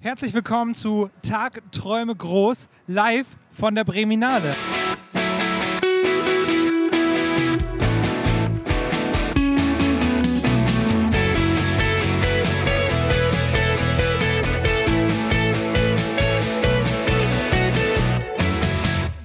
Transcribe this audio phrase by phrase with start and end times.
[0.00, 4.54] Herzlich willkommen zu Tag Träume groß, live von der Breminale.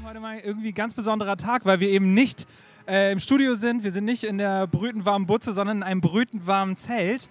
[0.03, 2.47] Heute mal irgendwie ganz besonderer Tag, weil wir eben nicht
[2.87, 3.83] äh, im Studio sind.
[3.83, 7.29] Wir sind nicht in der brütend warmen Butze, sondern in einem brütend warmen Zelt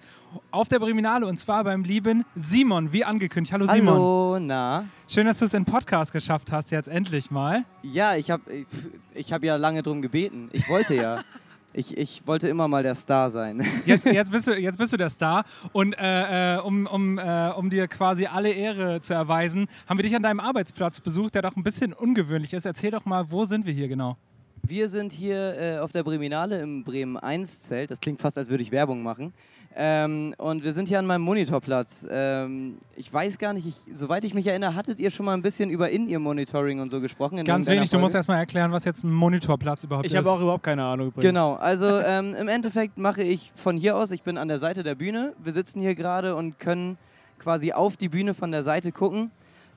[0.51, 3.53] auf der Breminale und zwar beim lieben Simon, wie angekündigt.
[3.53, 3.93] Hallo Simon.
[3.93, 4.85] Hallo, na?
[5.07, 7.65] Schön, dass du es in Podcast geschafft hast, jetzt endlich mal.
[7.83, 8.67] Ja, ich habe ich,
[9.13, 10.49] ich hab ja lange drum gebeten.
[10.53, 11.21] Ich wollte ja.
[11.75, 13.65] Ich, ich wollte immer mal der Star sein.
[13.87, 17.49] Jetzt, jetzt, bist, du, jetzt bist du der Star und äh, äh, um, um, äh,
[17.57, 21.41] um dir quasi alle Ehre zu erweisen, haben wir dich an deinem Arbeitsplatz besucht, der
[21.41, 22.67] doch ein bisschen ungewöhnlich ist.
[22.67, 24.17] Erzähl doch mal, wo sind wir hier genau?
[24.65, 27.91] Wir sind hier äh, auf der Breminale im Bremen 1 Zelt.
[27.91, 29.33] Das klingt fast, als würde ich Werbung machen.
[29.75, 32.07] Ähm, und wir sind hier an meinem Monitorplatz.
[32.09, 35.41] Ähm, ich weiß gar nicht, ich, soweit ich mich erinnere, hattet ihr schon mal ein
[35.41, 37.43] bisschen über In-Ear-Monitoring und so gesprochen?
[37.43, 40.19] Ganz wenig, du musst erstmal erklären, was jetzt ein Monitorplatz überhaupt ich ist.
[40.19, 41.27] Ich habe auch überhaupt keine Ahnung übrigens.
[41.27, 44.83] Genau, also ähm, im Endeffekt mache ich von hier aus, ich bin an der Seite
[44.83, 45.33] der Bühne.
[45.43, 46.97] Wir sitzen hier gerade und können
[47.37, 49.31] quasi auf die Bühne von der Seite gucken.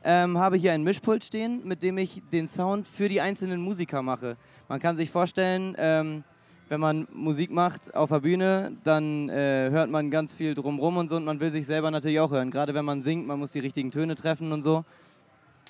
[0.04, 4.02] Ähm, habe hier ein Mischpult stehen, mit dem ich den Sound für die einzelnen Musiker
[4.02, 4.36] mache.
[4.68, 6.24] Man kann sich vorstellen, ähm,
[6.68, 11.08] wenn man Musik macht auf der Bühne, dann äh, hört man ganz viel drumrum und
[11.08, 12.50] so und man will sich selber natürlich auch hören.
[12.50, 14.84] Gerade wenn man singt, man muss die richtigen Töne treffen und so.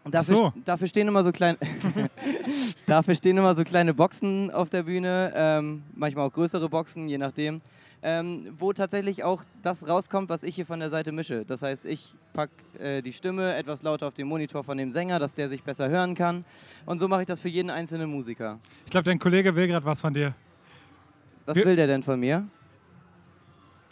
[0.04, 0.52] Und dafür, so.
[0.64, 1.58] dafür stehen immer so kleine,
[2.86, 7.18] dafür stehen immer so kleine Boxen auf der Bühne, ähm, manchmal auch größere Boxen, je
[7.18, 7.60] nachdem,
[8.06, 11.44] ähm, wo tatsächlich auch das rauskommt, was ich hier von der Seite mische.
[11.44, 15.18] Das heißt, ich packe äh, die Stimme etwas lauter auf den Monitor von dem Sänger,
[15.18, 16.44] dass der sich besser hören kann.
[16.84, 18.60] Und so mache ich das für jeden einzelnen Musiker.
[18.84, 20.36] Ich glaube, dein Kollege will gerade was von dir.
[21.46, 22.46] Was will der denn von mir?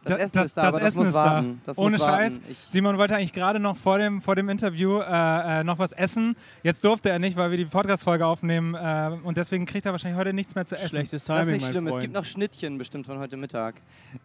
[0.05, 1.61] Das, Essen das, ist da, das, aber das Essen muss warten.
[1.65, 1.73] Da.
[1.77, 2.41] Ohne Scheiß.
[2.49, 5.93] Ich Simon wollte eigentlich gerade noch vor dem, vor dem Interview äh, äh, noch was
[5.93, 6.37] essen.
[6.63, 8.75] Jetzt durfte er nicht, weil wir die Podcast-Folge aufnehmen.
[8.75, 10.89] Äh, und deswegen kriegt er wahrscheinlich heute nichts mehr zu essen.
[10.91, 11.85] Schlechtes Timing, Das ist nicht schlimm.
[11.85, 11.97] Freund.
[11.97, 13.77] Es gibt noch Schnittchen bestimmt von heute Mittag.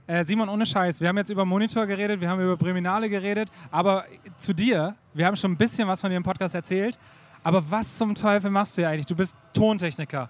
[0.07, 1.01] Äh, Simon, ohne Scheiß.
[1.01, 3.50] Wir haben jetzt über Monitor geredet, wir haben über Breminale geredet.
[3.72, 4.06] Aber
[4.38, 6.97] zu dir, wir haben schon ein bisschen was von dir im Podcast erzählt.
[7.44, 9.06] Aber was zum Teufel machst du hier eigentlich?
[9.06, 10.29] Du bist Tontechniker.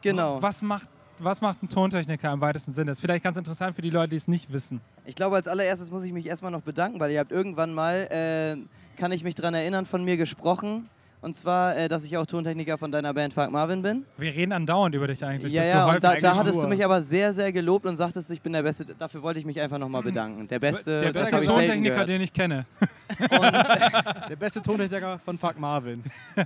[0.00, 0.40] Genau.
[0.40, 0.88] Was macht
[1.18, 2.90] was macht ein Tontechniker im weitesten Sinne?
[2.90, 4.80] Das ist vielleicht ganz interessant für die Leute, die es nicht wissen.
[5.04, 8.08] Ich glaube, als allererstes muss ich mich erstmal noch bedanken, weil ihr habt irgendwann mal,
[8.10, 8.56] äh,
[8.98, 10.88] kann ich mich daran erinnern, von mir gesprochen.
[11.22, 14.04] Und zwar, äh, dass ich auch Tontechniker von deiner Band Fuck Marvin bin.
[14.16, 15.52] Wir reden andauernd über dich eigentlich.
[15.52, 18.40] Ja, ja, und da, da hattest du mich aber sehr, sehr gelobt und sagtest, ich
[18.40, 18.86] bin der Beste.
[18.98, 20.46] Dafür wollte ich mich einfach nochmal bedanken.
[20.46, 22.66] Der beste, der beste Tontechniker, den ich kenne.
[23.18, 26.04] der beste Tontechniker von Fuck Marvin.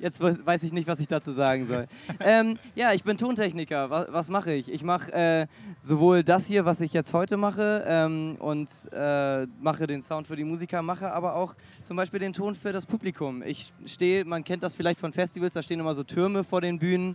[0.00, 1.86] Jetzt weiß ich nicht, was ich dazu sagen soll.
[2.20, 3.90] ähm, ja, ich bin Tontechniker.
[3.90, 4.72] Was, was mache ich?
[4.72, 5.46] Ich mache äh,
[5.78, 10.36] sowohl das hier, was ich jetzt heute mache, ähm, und äh, mache den Sound für
[10.36, 13.42] die Musiker, mache aber auch zum Beispiel den Ton für das Publikum.
[13.42, 16.78] Ich stehe, man kennt das vielleicht von Festivals, da stehen immer so Türme vor den
[16.78, 17.14] Bühnen.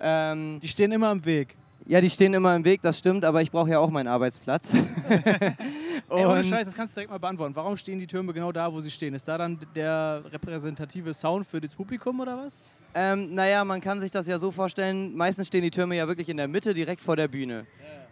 [0.00, 1.56] Ähm, die stehen immer im Weg.
[1.86, 4.74] Ja, die stehen immer im Weg, das stimmt, aber ich brauche ja auch meinen Arbeitsplatz.
[6.08, 7.54] Ey, ohne Scheiß, das kannst du direkt mal beantworten.
[7.56, 9.14] Warum stehen die Türme genau da, wo sie stehen?
[9.14, 12.62] Ist da dann der repräsentative Sound für das Publikum oder was?
[12.94, 16.28] Ähm, naja, man kann sich das ja so vorstellen, meistens stehen die Türme ja wirklich
[16.28, 17.54] in der Mitte, direkt vor der Bühne.
[17.54, 17.66] Yeah.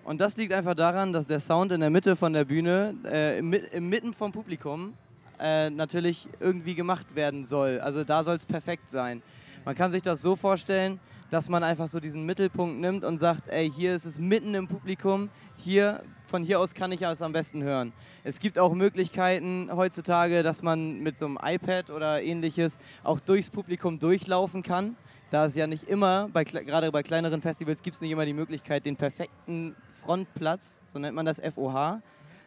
[0.04, 3.38] Und das liegt einfach daran, dass der Sound in der Mitte von der Bühne, äh,
[3.38, 4.94] inmitten vom Publikum,
[5.38, 7.81] äh, natürlich irgendwie gemacht werden soll.
[7.81, 9.22] Also da soll es perfekt sein.
[9.65, 10.98] Man kann sich das so vorstellen,
[11.31, 14.69] dass man einfach so diesen Mittelpunkt nimmt und sagt, ey, hier ist es mitten im
[14.69, 17.93] Publikum, hier, von hier aus kann ich alles am besten hören.
[18.25, 23.50] Es gibt auch Möglichkeiten heutzutage, dass man mit so einem iPad oder ähnliches auch durchs
[23.50, 24.97] Publikum durchlaufen kann.
[25.31, 28.32] Da es ja nicht immer, bei, gerade bei kleineren Festivals gibt es nicht immer die
[28.32, 32.00] Möglichkeit, den perfekten Frontplatz, so nennt man das FOH,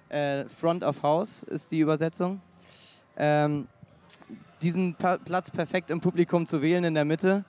[0.09, 2.41] äh, Front of House ist die Übersetzung,
[3.17, 3.67] ähm,
[4.63, 7.45] diesen pa Platz perfekt im Publikum zu wählen in der Mitte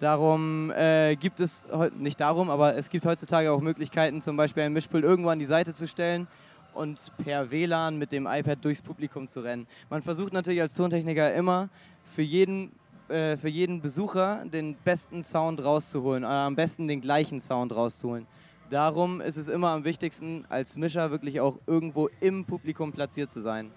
[0.00, 1.66] Darum äh, gibt es,
[1.98, 5.44] nicht darum, aber es gibt heutzutage auch Möglichkeiten, zum Beispiel ein Mischpult irgendwo an die
[5.44, 6.26] Seite zu stellen
[6.72, 9.66] und per WLAN mit dem iPad durchs Publikum zu rennen.
[9.90, 11.68] Man versucht natürlich als Tontechniker immer
[12.02, 12.72] für jeden,
[13.08, 18.26] äh, für jeden Besucher den besten Sound rauszuholen, oder am besten den gleichen Sound rauszuholen.
[18.70, 23.40] Darum ist es immer am wichtigsten, als Mischer wirklich auch irgendwo im Publikum platziert zu
[23.40, 23.70] sein.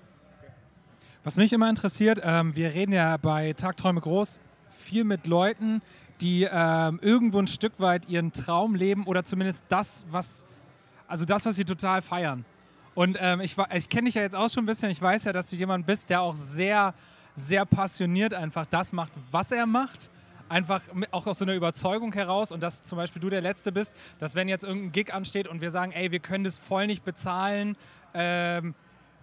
[1.26, 4.40] Was mich immer interessiert, ähm, wir reden ja bei Tagträume groß
[4.74, 5.82] viel mit Leuten,
[6.22, 10.46] die ähm, irgendwo ein Stück weit ihren Traum leben oder zumindest das, was,
[11.08, 12.46] also das, was sie total feiern.
[12.96, 14.90] Und ähm, ich, ich kenne dich ja jetzt auch schon ein bisschen.
[14.92, 16.94] Ich weiß ja, dass du jemand bist, der auch sehr,
[17.34, 20.10] sehr passioniert einfach das macht, was er macht.
[20.50, 23.98] Einfach auch aus so einer Überzeugung heraus und dass zum Beispiel du der Letzte bist,
[24.20, 27.04] dass wenn jetzt irgendein Gig ansteht und wir sagen, ey, wir können das voll nicht
[27.04, 27.76] bezahlen,
[28.14, 28.76] ähm,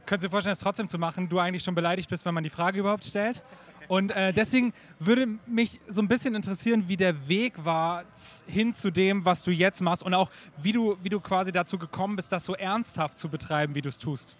[0.06, 2.42] können Sie sich vorstellen, es trotzdem zu machen, du eigentlich schon beleidigt bist, wenn man
[2.42, 3.42] die Frage überhaupt stellt.
[3.90, 8.04] Und äh, deswegen würde mich so ein bisschen interessieren, wie der Weg war
[8.46, 10.30] hin zu dem, was du jetzt machst und auch
[10.62, 13.88] wie du, wie du quasi dazu gekommen bist, das so ernsthaft zu betreiben, wie du
[13.88, 14.36] es tust.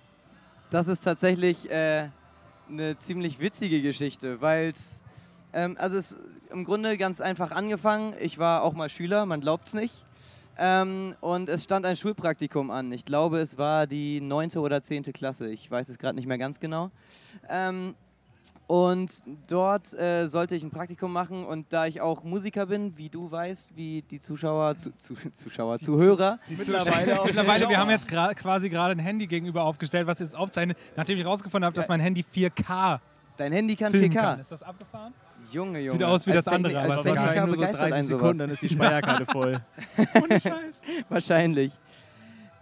[0.70, 2.10] Das ist tatsächlich äh,
[2.68, 5.00] eine ziemlich witzige Geschichte, weil es,
[5.52, 6.16] ähm, also es
[6.52, 8.14] im Grunde ganz einfach angefangen.
[8.20, 10.04] Ich war auch mal Schüler, man glaubt es nicht.
[10.58, 12.92] Ähm, und es stand ein Schulpraktikum an.
[12.92, 15.48] Ich glaube, es war die neunte oder zehnte Klasse.
[15.48, 16.92] Ich weiß es gerade nicht mehr ganz genau.
[17.48, 17.96] Ähm,
[18.66, 19.10] und
[19.48, 23.30] dort äh, sollte ich ein Praktikum machen und da ich auch Musiker bin, wie du
[23.30, 26.38] weißt, wie die Zuschauer, zu, zu, Zuschauer, die Zuhörer.
[26.48, 30.36] Die mittlerweile, mittlerweile wir haben jetzt gra quasi gerade ein Handy gegenüber aufgestellt, was jetzt
[30.36, 33.00] aufzeichnet, nachdem ich herausgefunden habe, dass mein Handy 4K
[33.40, 34.12] Dein Handy kann 4K.
[34.12, 34.40] Kann.
[34.40, 35.14] Ist das abgefahren?
[35.50, 35.92] Junge, Junge.
[35.92, 38.60] Sieht aus wie als das andere, aber als Techniker nur so 30 Sekunden, dann ist
[38.60, 39.58] die Speicherkarte voll.
[40.22, 40.82] Ohne Scheiß.
[41.08, 41.72] Wahrscheinlich.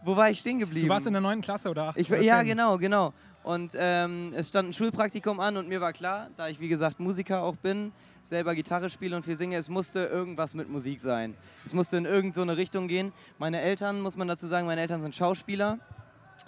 [0.05, 0.87] Wo war ich stehen geblieben?
[0.87, 1.99] Du warst in der neunten Klasse oder 8?
[1.99, 3.13] Ich, ja, genau, genau.
[3.49, 7.01] Und ähm, es stand ein Schulpraktikum an und mir war klar, da ich wie gesagt
[7.01, 11.35] Musiker auch bin, selber Gitarre spiele und viel singe, es musste irgendwas mit Musik sein.
[11.65, 13.11] Es musste in irgendeine so Richtung gehen.
[13.39, 15.79] Meine Eltern, muss man dazu sagen, meine Eltern sind Schauspieler.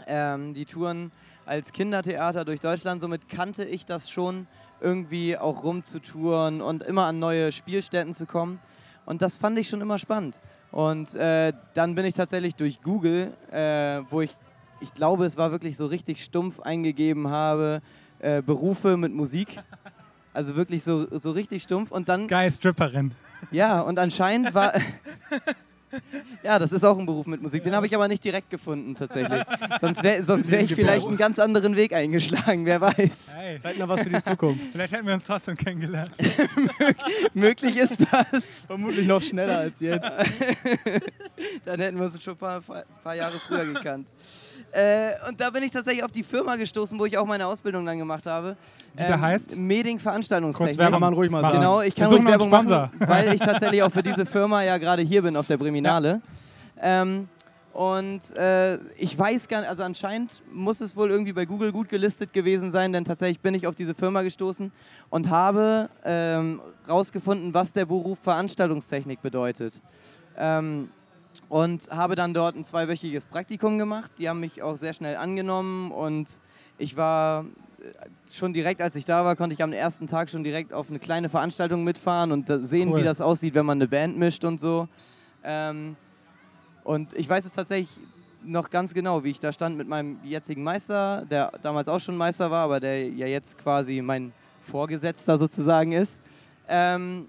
[0.06, 1.10] Ähm, die touren
[1.46, 4.46] als Kindertheater durch Deutschland, somit kannte ich das schon,
[4.82, 8.60] irgendwie auch rumzutouren und immer an neue Spielstätten zu kommen.
[9.06, 10.38] Und das fand ich schon immer spannend.
[10.70, 14.36] Und äh, dann bin ich tatsächlich durch Google, äh, wo ich
[14.80, 17.82] ich glaube, es war wirklich so richtig stumpf eingegeben habe,
[18.18, 19.58] äh, Berufe mit Musik.
[20.32, 21.90] Also wirklich so, so richtig stumpf.
[21.90, 22.28] Und dann.
[22.28, 23.12] Geil, Stripperin.
[23.50, 24.72] Ja, und anscheinend war.
[26.42, 27.64] ja, das ist auch ein Beruf mit Musik.
[27.64, 29.42] Den habe ich aber nicht direkt gefunden, tatsächlich.
[29.80, 33.36] Sonst wäre sonst wär ich vielleicht einen ganz anderen Weg eingeschlagen, wer weiß.
[33.36, 34.72] Hey, vielleicht noch was für die Zukunft.
[34.72, 36.12] Vielleicht hätten wir uns trotzdem kennengelernt.
[37.34, 38.44] möglich ist das.
[38.66, 40.04] Vermutlich noch schneller als jetzt.
[41.64, 44.06] Dann hätten wir uns schon ein paar, paar Jahre früher gekannt.
[44.72, 47.84] Äh, und da bin ich tatsächlich auf die Firma gestoßen, wo ich auch meine Ausbildung
[47.84, 48.56] dann gemacht habe.
[48.94, 49.56] Die ähm, da heißt?
[49.56, 50.76] Meding Veranstaltungstechnik.
[50.78, 51.56] Kurz kann man ruhig mal sagen.
[51.56, 55.02] Genau, ich kann ruhig Werbung machen, weil ich tatsächlich auch für diese Firma ja gerade
[55.02, 56.20] hier bin auf der Breminale.
[56.76, 57.02] Ja.
[57.02, 57.28] Ähm,
[57.72, 61.88] und äh, ich weiß gar nicht, also anscheinend muss es wohl irgendwie bei Google gut
[61.88, 64.72] gelistet gewesen sein, denn tatsächlich bin ich auf diese Firma gestoßen
[65.08, 69.80] und habe ähm, rausgefunden, was der Beruf Veranstaltungstechnik bedeutet.
[70.36, 70.90] Ähm,
[71.48, 74.10] und habe dann dort ein zweiwöchiges Praktikum gemacht.
[74.18, 76.40] Die haben mich auch sehr schnell angenommen und
[76.78, 77.44] ich war
[77.80, 80.90] äh, schon direkt, als ich da war, konnte ich am ersten Tag schon direkt auf
[80.90, 83.00] eine kleine Veranstaltung mitfahren und sehen, cool.
[83.00, 84.88] wie das aussieht, wenn man eine Band mischt und so.
[85.42, 85.96] Ähm,
[86.84, 88.00] und ich weiß es tatsächlich
[88.42, 92.16] noch ganz genau, wie ich da stand mit meinem jetzigen Meister, der damals auch schon
[92.16, 94.32] Meister war, aber der ja jetzt quasi mein
[94.62, 96.20] Vorgesetzter sozusagen ist.
[96.68, 97.26] Ähm,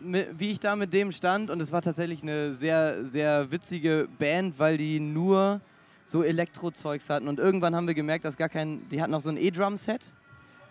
[0.00, 4.58] wie ich da mit dem stand und es war tatsächlich eine sehr, sehr witzige Band,
[4.58, 5.60] weil die nur
[6.04, 9.30] so Elektro-Zeugs hatten und irgendwann haben wir gemerkt, dass gar kein, die hatten noch so
[9.30, 10.12] ein E-Drum-Set.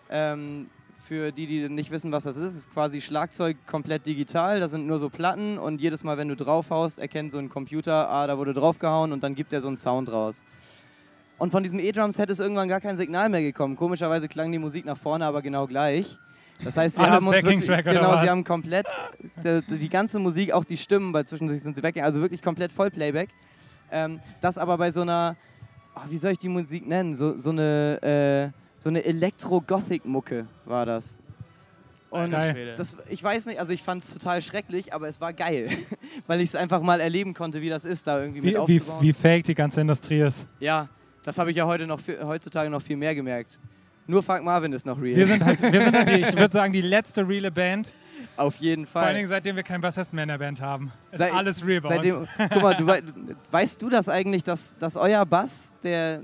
[0.08, 0.68] Ähm,
[1.06, 4.58] für die, die nicht wissen, was das ist, ist quasi Schlagzeug komplett digital.
[4.58, 8.10] Da sind nur so Platten und jedes Mal, wenn du draufhaust, erkennt so ein Computer,
[8.10, 10.44] ah, da wurde draufgehauen und dann gibt er so einen Sound raus.
[11.38, 13.76] Und von diesem E-Drum-Set ist irgendwann gar kein Signal mehr gekommen.
[13.76, 16.18] Komischerweise klang die Musik nach vorne aber genau gleich.
[16.64, 18.86] Das heißt, sie Alles haben uns wirklich, genau, sie haben komplett
[19.44, 22.72] die, die, ganze Musik, auch die Stimmen, weil zwischendurch sind sie weg, also wirklich komplett
[22.72, 23.28] Vollplayback.
[23.90, 25.36] Ähm, das aber bei so einer,
[25.94, 27.14] oh, wie soll ich die Musik nennen?
[27.14, 31.18] So, so eine, äh, so eine Elektro-Gothic-Mucke war das.
[32.10, 35.68] Und das, ich weiß nicht, also ich fand es total schrecklich, aber es war geil,
[36.26, 39.00] weil ich es einfach mal erleben konnte, wie das ist, da irgendwie wie, mit aufzubauen.
[39.00, 40.46] Wie, wie fake die ganze Industrie ist.
[40.60, 40.88] Ja,
[41.24, 43.58] das habe ich ja heute noch, heutzutage noch viel mehr gemerkt.
[44.08, 45.16] Nur Frank Marvin ist noch real.
[45.16, 47.92] Wir sind halt, wir sind halt die, ich würde sagen, die letzte reale Band.
[48.36, 49.02] Auf jeden Fall.
[49.02, 50.92] Vor allen Dingen, seitdem wir keinen Bassisten mehr in der Band haben.
[51.10, 52.28] Ist Seit, alles real bei seitdem, uns.
[52.52, 52.86] Guck mal, du,
[53.50, 56.20] weißt du das eigentlich, dass, dass euer Bass, der,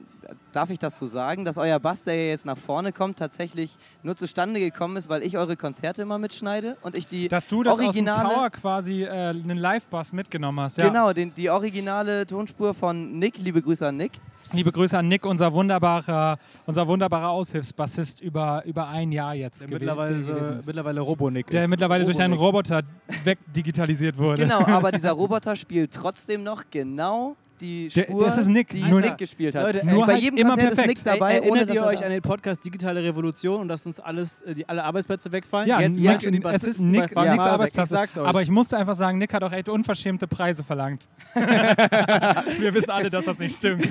[0.52, 4.14] darf ich das so sagen, dass euer Bass, der jetzt nach vorne kommt, tatsächlich nur
[4.14, 7.80] zustande gekommen ist, weil ich eure Konzerte immer mitschneide und ich die Dass du das
[7.80, 10.78] originale, aus dem Tower quasi äh, einen Live-Bass mitgenommen hast.
[10.78, 10.86] Ja.
[10.86, 14.12] Genau, den, die originale Tonspur von Nick, liebe Grüße an Nick.
[14.54, 19.62] Liebe Grüße an Nick, unser wunderbarer, unser wunderbarer Aushilfsbassist über, über ein Jahr jetzt.
[19.62, 22.82] Der mittlerweile, gewesen, mittlerweile Robo-Nick Der mittlerweile durch einen Roboter
[23.24, 24.42] wegdigitalisiert wurde.
[24.42, 28.68] Genau, aber dieser Roboter spielt trotzdem noch genau die Spur, das ist Nick.
[28.70, 29.62] die nur Nick gespielt hat.
[29.62, 30.98] Leute, nur bei halt jedem immer Konzert perfekt.
[30.98, 31.34] ist Nick dabei.
[31.34, 34.68] Er, erinnert ihr euch an den Podcast Digitale Revolution und dass uns alles, äh, die,
[34.68, 35.68] alle Arbeitsplätze wegfallen?
[35.68, 38.18] Ja, jetzt Nick, schon die Bassisten Nick, ja, Nicks Arbeitsplatz.
[38.18, 41.08] Aber ich musste einfach sagen, Nick hat auch echt unverschämte Preise verlangt.
[41.34, 43.88] Wir wissen alle, dass das nicht stimmt.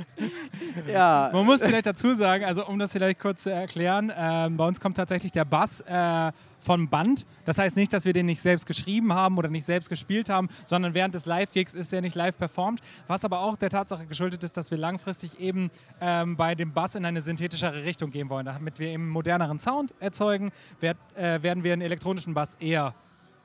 [0.92, 1.30] ja.
[1.32, 4.80] Man muss vielleicht dazu sagen, also um das vielleicht kurz zu erklären, äh, bei uns
[4.80, 7.26] kommt tatsächlich der Bass äh, von Band.
[7.44, 10.48] Das heißt nicht, dass wir den nicht selbst geschrieben haben oder nicht selbst gespielt haben,
[10.66, 12.80] sondern während des Live-Gigs ist er nicht live performt.
[13.06, 16.94] Was aber auch der Tatsache geschuldet ist, dass wir langfristig eben ähm, bei dem Bass
[16.94, 18.46] in eine synthetischere Richtung gehen wollen.
[18.46, 22.94] Damit wir eben moderneren Sound erzeugen, werd, äh, werden wir einen elektronischen Bass eher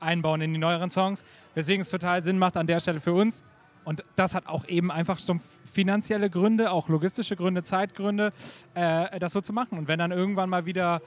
[0.00, 1.24] einbauen in die neueren Songs.
[1.54, 3.44] Weswegen es total Sinn macht an der Stelle für uns,
[3.86, 8.32] und das hat auch eben einfach so finanzielle Gründe, auch logistische Gründe, Zeitgründe,
[8.74, 9.78] äh, das so zu machen.
[9.78, 11.00] Und wenn dann irgendwann mal wieder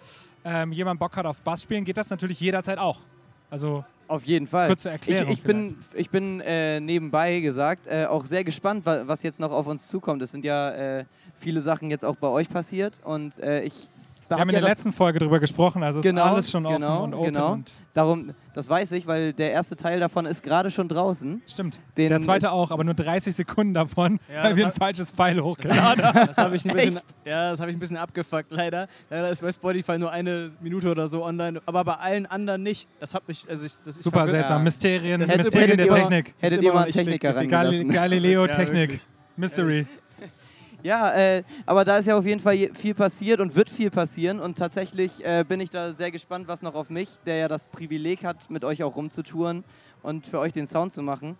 [0.45, 3.01] ähm, jemand Bock hat auf Bass spielen, geht das natürlich jederzeit auch.
[3.49, 4.69] Also auf jeden Fall.
[4.69, 5.33] Kurze Erklärung.
[5.33, 9.51] Ich, ich bin, ich bin äh, nebenbei gesagt äh, auch sehr gespannt, was jetzt noch
[9.51, 10.21] auf uns zukommt.
[10.21, 11.05] Es sind ja äh,
[11.37, 13.89] viele Sachen jetzt auch bei euch passiert und äh, ich
[14.29, 17.03] wir haben in der letzten Folge darüber gesprochen, also genau, ist alles schon offen genau,
[17.03, 17.33] und open.
[17.33, 17.51] Genau.
[17.53, 21.41] Und Darum, das weiß ich, weil der erste Teil davon ist gerade schon draußen.
[21.47, 21.79] Stimmt.
[21.97, 25.41] Den der zweite auch, aber nur 30 Sekunden davon, ja, weil wir ein falsches Pfeil
[25.41, 26.27] hochgeladen haben.
[26.27, 28.87] Das habe ich, ein bisschen, ja, hab ich ein bisschen abgefuckt, leider.
[29.09, 32.87] Leider ist bei Spotify nur eine Minute oder so online, aber bei allen anderen nicht.
[32.99, 34.63] Das hat mich, also ich, das ist Super seltsam.
[34.63, 36.35] Mysterien, das Mysterien der Technik.
[36.37, 37.33] Hättet ihr mal einen Techniker.
[37.33, 39.01] Galileo-Technik.
[39.35, 39.87] Mystery.
[40.83, 44.39] Ja, äh, aber da ist ja auf jeden Fall viel passiert und wird viel passieren.
[44.39, 47.67] Und tatsächlich äh, bin ich da sehr gespannt, was noch auf mich, der ja das
[47.67, 49.63] Privileg hat, mit euch auch rumzutouren
[50.01, 51.37] und für euch den Sound zu machen,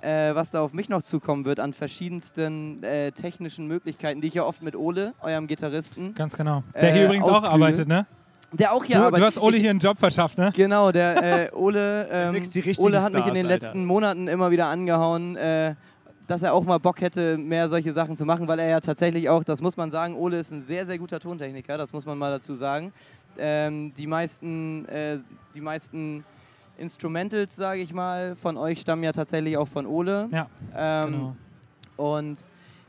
[0.00, 4.34] äh, was da auf mich noch zukommen wird an verschiedensten äh, technischen Möglichkeiten, die ich
[4.34, 6.14] ja oft mit Ole, eurem Gitarristen.
[6.14, 6.62] Ganz genau.
[6.74, 7.48] Der hier übrigens ausfühle.
[7.48, 8.06] auch arbeitet, ne?
[8.52, 9.22] Der auch hier du, arbeitet.
[9.22, 10.52] Du hast Ole hier einen Job verschafft, ne?
[10.54, 12.42] Genau, der äh, Ole, ähm,
[12.78, 15.74] Ole hat mich in den Stars, letzten Monaten immer wieder angehauen, äh,
[16.26, 19.28] dass er auch mal Bock hätte, mehr solche Sachen zu machen, weil er ja tatsächlich
[19.28, 22.18] auch, das muss man sagen, Ole ist ein sehr, sehr guter Tontechniker, das muss man
[22.18, 22.92] mal dazu sagen.
[23.38, 25.18] Ähm, die meisten, äh,
[25.54, 26.24] die meisten
[26.78, 30.28] Instrumentals, sage ich mal, von euch stammen ja tatsächlich auch von Ole.
[30.30, 31.36] Ja, ähm, genau.
[31.96, 32.38] Und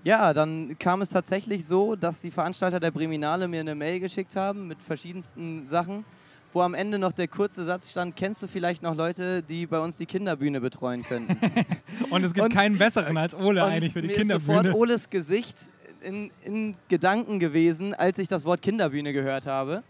[0.03, 4.35] ja, dann kam es tatsächlich so, dass die Veranstalter der Breminale mir eine Mail geschickt
[4.35, 6.05] haben mit verschiedensten Sachen
[6.53, 9.79] wo am Ende noch der kurze Satz stand, kennst du vielleicht noch Leute, die bei
[9.79, 11.37] uns die Kinderbühne betreuen könnten?
[12.09, 14.59] und es gibt und, keinen besseren als Ole eigentlich für die mir Kinderbühne.
[14.59, 15.57] Ist sofort Oles Gesicht
[16.01, 19.83] in, in Gedanken gewesen, als ich das Wort Kinderbühne gehört habe.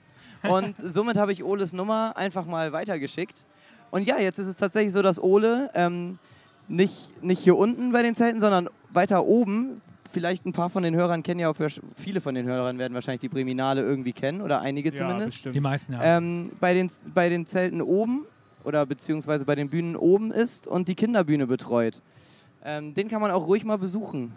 [0.43, 3.45] Und somit habe ich Oles Nummer einfach mal weitergeschickt.
[3.91, 6.19] Und ja, jetzt ist es tatsächlich so, dass Ole ähm,
[6.67, 10.95] nicht, nicht hier unten bei den Zelten, sondern weiter oben vielleicht ein paar von den
[10.95, 11.55] Hörern kennen ja auch,
[11.95, 15.21] viele von den Hörern werden wahrscheinlich die Breminale irgendwie kennen oder einige zumindest.
[15.21, 15.55] Ja, bestimmt.
[15.55, 16.17] Die meisten, ja.
[16.17, 18.25] Ähm, bei, den, bei den Zelten oben
[18.63, 22.01] oder beziehungsweise bei den Bühnen oben ist und die Kinderbühne betreut.
[22.63, 24.33] Ähm, den kann man auch ruhig mal besuchen.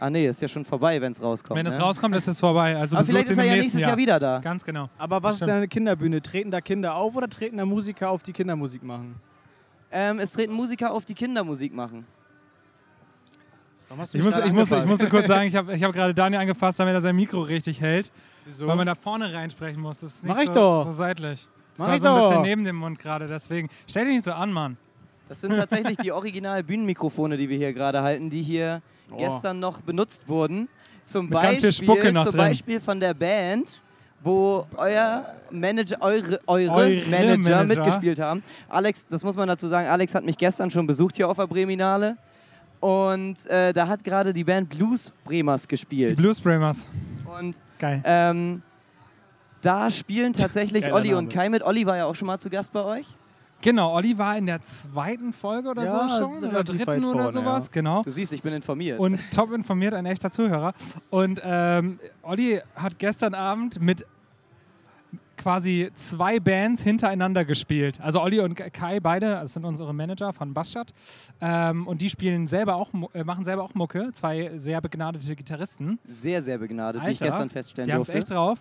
[0.00, 1.58] Ah nee, ist ja schon vorbei, wenn es rauskommt.
[1.58, 1.82] Wenn es ne?
[1.82, 2.76] rauskommt, ist es vorbei.
[2.76, 3.90] Also Aber vielleicht ist er ja nächstes Jahr.
[3.90, 4.38] Jahr wieder da.
[4.38, 4.88] Ganz genau.
[4.96, 6.22] Aber was ist denn eine Kinderbühne?
[6.22, 9.16] Treten da Kinder auf oder treten da Musiker auf, die Kindermusik machen?
[9.90, 12.06] Ähm, es treten Musiker auf, die Kindermusik machen.
[13.90, 16.78] Ich, muss, ich, muss, ich musste kurz sagen, ich habe ich hab gerade Daniel angefasst,
[16.78, 18.12] damit er sein Mikro richtig hält.
[18.44, 18.66] Wieso?
[18.66, 20.00] Weil man da vorne reinsprechen muss.
[20.00, 20.84] Das ist nicht Mach ich so, doch.
[20.84, 21.48] so seitlich.
[21.76, 22.28] Das Mach war ich so ein doch.
[22.28, 23.68] bisschen neben dem Mund gerade, deswegen.
[23.88, 24.76] Stell dich nicht so an, Mann.
[25.28, 29.16] Das sind tatsächlich die original Bühnenmikrofone, die wir hier gerade halten, die hier Oh.
[29.16, 30.68] gestern noch benutzt wurden.
[31.04, 32.48] Zum Mit ganz Beispiel, viel Spucke noch zum drin.
[32.50, 33.80] Beispiel von der Band,
[34.22, 37.64] wo euer Manager, eure, eure, Eure Manager, Manager.
[37.64, 38.42] mitgespielt haben.
[38.68, 41.46] Alex, das muss man dazu sagen, Alex hat mich gestern schon besucht hier auf der
[41.46, 42.18] Breminale.
[42.80, 46.16] Und äh, da hat gerade die Band Blues Bremers Die gespielt.
[46.16, 46.88] Blues Bramers.
[47.38, 48.02] Und Geil.
[48.04, 48.62] ähm,
[49.62, 51.18] da spielen tatsächlich Geiler Olli Name.
[51.18, 51.62] und Kai mit.
[51.62, 53.06] Olli war ja auch schon mal zu Gast bei euch.
[53.60, 56.38] Genau, Olli war in der zweiten Folge oder Ja, so ist schon.
[56.48, 57.64] Oder relativ dritten weit oder vorne, sowas.
[57.66, 57.70] ja.
[57.72, 58.02] Genau.
[58.04, 59.00] Du siehst, ich bin informiert.
[59.00, 60.74] Und top informiert, ein echter Zuhörer.
[61.10, 64.06] Und ähm, Olli hat gestern Abend mit
[65.38, 68.00] quasi zwei Bands hintereinander gespielt.
[68.00, 70.92] Also Olli und Kai, beide, das sind unsere Manager von Basstadt.
[71.40, 74.12] Ähm, und die spielen selber auch, äh, machen selber auch Mucke.
[74.12, 75.98] Zwei sehr begnadete Gitarristen.
[76.06, 78.18] sehr, sehr begnadet, wie ich Alter, gestern feststellen Die haben es durfte.
[78.18, 78.58] echt drauf.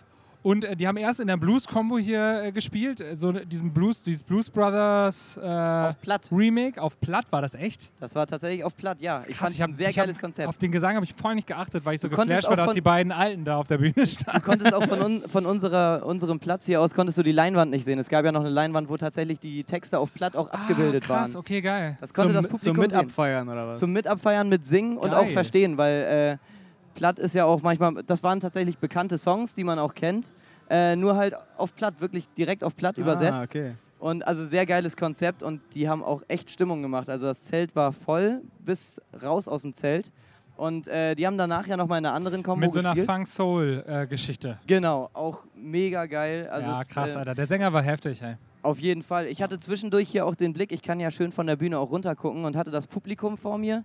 [0.48, 4.02] Und äh, die haben erst in der Blues-Combo hier äh, gespielt, äh, so diesen Blues,
[4.02, 6.30] dieses Blues Brothers äh, Auf Platt.
[6.32, 6.82] Remake.
[6.82, 7.92] Auf Platt war das echt?
[8.00, 9.26] Das war tatsächlich auf Platt, ja.
[9.28, 10.48] Ich Krass, fand es ein sehr ich geiles hab, Konzept.
[10.48, 12.72] Auf den Gesang habe ich voll nicht geachtet, weil ich so Du geflasht war, dass
[12.72, 14.42] die beiden Alten da auf der Bühne Du standen.
[14.42, 17.84] konntest auch von, un von unserer, unserem Platz hier aus konntest du die Leinwand nicht
[17.84, 18.00] sehen.
[18.00, 21.08] Es gab ja noch eine Leinwand, wo tatsächlich die Texte auf Platt auch abgebildet ah,
[21.08, 21.42] krass, waren.
[21.42, 21.98] okay, geil.
[22.00, 23.00] Das konnte zum, das zum Publikum sehen.
[23.00, 23.80] Mitabfeiern oder was?
[23.82, 25.20] Zum Mitabfeiern mit Singen und Geil.
[25.20, 26.57] auch Verstehen, weil äh,
[26.98, 30.32] Platt ist ja auch manchmal, das waren tatsächlich bekannte Songs, die man auch kennt,
[30.70, 33.48] äh, nur halt auf Platt, wirklich direkt auf Platt Ah, übersetzt.
[33.50, 33.76] okay.
[34.00, 37.08] Und also sehr geiles Konzept und die haben auch echt Stimmung gemacht.
[37.10, 40.12] Also das Zelt war voll bis raus aus dem Zelt.
[40.56, 42.96] Und äh, die haben danach ja nochmal in einer anderen Kombo Mit so einer.
[42.96, 44.58] Funk-Soul-Geschichte.
[44.68, 46.48] Genau, auch mega geil.
[46.52, 47.36] Also ja, krass, äh, Alter.
[47.36, 48.36] Der Sänger war heftig, ey.
[48.64, 49.28] Auf jeden Fall.
[49.28, 51.92] Ich hatte zwischendurch hier auch den Blick, ich kann ja schön von der Bühne auch
[51.92, 53.84] runtergucken und hatte das Publikum vor mir.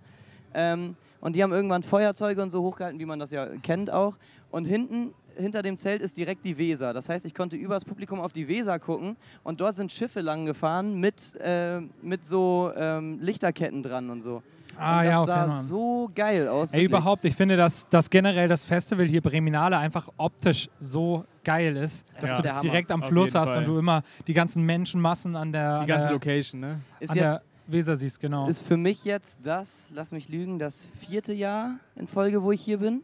[0.53, 4.15] Ähm, und die haben irgendwann Feuerzeuge und so hochgehalten, wie man das ja kennt auch.
[4.51, 6.93] Und hinten hinter dem Zelt ist direkt die Weser.
[6.93, 10.45] Das heißt, ich konnte übers Publikum auf die Weser gucken und dort sind Schiffe lang
[10.45, 14.43] gefahren mit, äh, mit so ähm, Lichterketten dran und so.
[14.77, 15.57] Ah, und das ja, sah Fall.
[15.63, 16.71] so geil aus.
[16.71, 16.89] Ey, wirklich.
[16.89, 22.05] überhaupt, ich finde, dass, dass generell das Festival hier Breminale einfach optisch so geil ist,
[22.19, 22.37] dass Ja.
[22.37, 23.59] du das direkt am Fluss hast Fall.
[23.59, 26.79] und du immer die ganzen Menschenmassen an der, Die an ganze der, Location, ne?
[26.99, 28.47] Ist an der jetzt Weser siehst, genau.
[28.47, 32.61] ist für mich jetzt das, lass mich lügen, das vierte Jahr in Folge, wo ich
[32.61, 33.01] hier bin.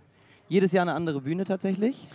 [0.48, 2.08] Jedes Jahr eine andere Bühne tatsächlich.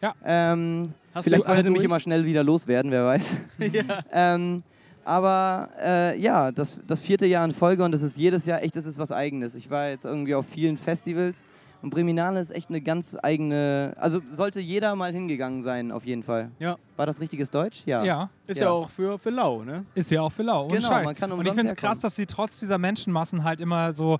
[0.00, 0.14] Ja.
[0.24, 3.36] Ähm, Hast vielleicht du wollen sie mich immer schnell wieder loswerden, wer weiß.
[4.12, 4.62] ähm,
[5.04, 8.76] aber äh, ja, das, das vierte Jahr in Folge und es ist jedes Jahr echt,
[8.76, 9.54] das ist was Eigenes.
[9.54, 11.44] Ich war jetzt irgendwie auf vielen Festivals
[11.82, 16.22] und Breminale ist echt eine ganz eigene, also sollte jeder mal hingegangen sein, auf jeden
[16.22, 16.50] Fall.
[16.58, 16.76] Ja.
[16.96, 17.82] War das richtiges Deutsch?
[17.86, 18.04] Ja.
[18.04, 18.72] ja, Ist ja, Ja.
[18.72, 19.84] auch für, für lau, ne?
[19.94, 20.68] ist ja auch für lau.
[20.68, 21.04] Genau, Scheiß.
[21.06, 24.18] man kann und ich finde es krass, dass sie trotz dieser Menschenmassen halt immer so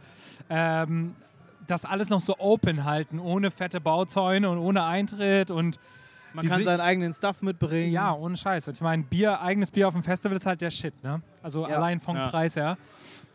[0.51, 1.15] ähm,
[1.67, 5.79] das alles noch so open halten, ohne fette Bauzäune und ohne Eintritt und
[6.35, 7.93] Man Die kann seinen eigenen Stuff mitbringen.
[7.93, 8.69] ja, ohne Scheiß.
[8.69, 11.21] Und ich meine, Bier, eigenes Bier auf dem Festival ist halt der Shit, ne?
[11.43, 11.77] Also Ja.
[11.77, 12.29] allein vom Ja.
[12.29, 12.77] Preis her.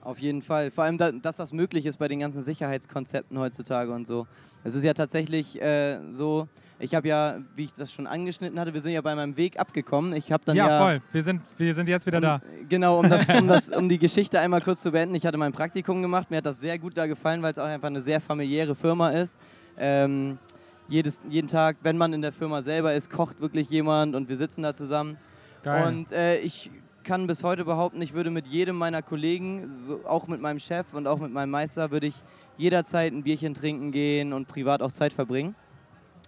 [0.02, 0.72] Auf jeden Fall.
[0.72, 4.26] Vor allem, da, dass das möglich ist bei den ganzen Sicherheitskonzepten heutzutage und so.
[4.64, 6.48] Es ist ja tatsächlich äh, so,
[6.80, 9.60] ich habe ja, wie ich das schon angeschnitten hatte, wir sind ja bei meinem Weg
[9.60, 10.14] abgekommen.
[10.14, 11.02] Ich habe dann Ja, ja, voll.
[11.12, 12.42] Wir sind, wir sind jetzt wieder um, da.
[12.70, 15.14] Genau, um, das, um, das, um die Geschichte einmal kurz zu beenden.
[15.16, 16.32] Ich hatte mein Praktikum gemacht.
[16.32, 19.10] Mir hat das sehr gut da gefallen, weil es auch einfach eine sehr familiäre Firma
[19.12, 19.38] ist.
[19.78, 20.40] Ähm,
[20.88, 24.38] jedes, jeden Tag, wenn man in der Firma selber ist, kocht wirklich jemand und wir
[24.38, 25.18] sitzen da zusammen.
[25.64, 25.88] Geil.
[25.88, 26.72] Und äh, ich
[27.04, 30.86] kann bis heute behaupten, ich würde mit jedem meiner Kollegen, so, auch mit meinem Chef
[30.94, 32.16] und auch mit meinem Meister, würde ich
[32.58, 35.56] jederzeit ein Bierchen trinken gehen und privat auch Zeit verbringen.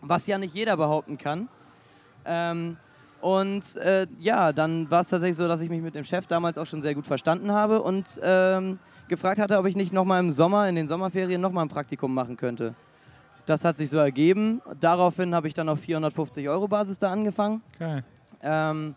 [0.01, 1.50] Was ja nicht jeder behaupten kann.
[2.25, 2.78] Ähm,
[3.22, 6.58] und äh, ja, dann war es tatsächlich so, dass ich mich mit dem Chef damals
[6.58, 10.32] auch schon sehr gut verstanden habe und ähm, gefragt hatte, ob ich nicht nochmal im
[10.32, 12.75] Sommer, in den Sommerferien, nochmal ein Praktikum machen könnte.
[13.50, 14.62] Das hat sich so ergeben.
[14.79, 18.03] Daraufhin habe ich dann auf 450 Euro Basis da angefangen Geil.
[18.44, 18.94] ähm,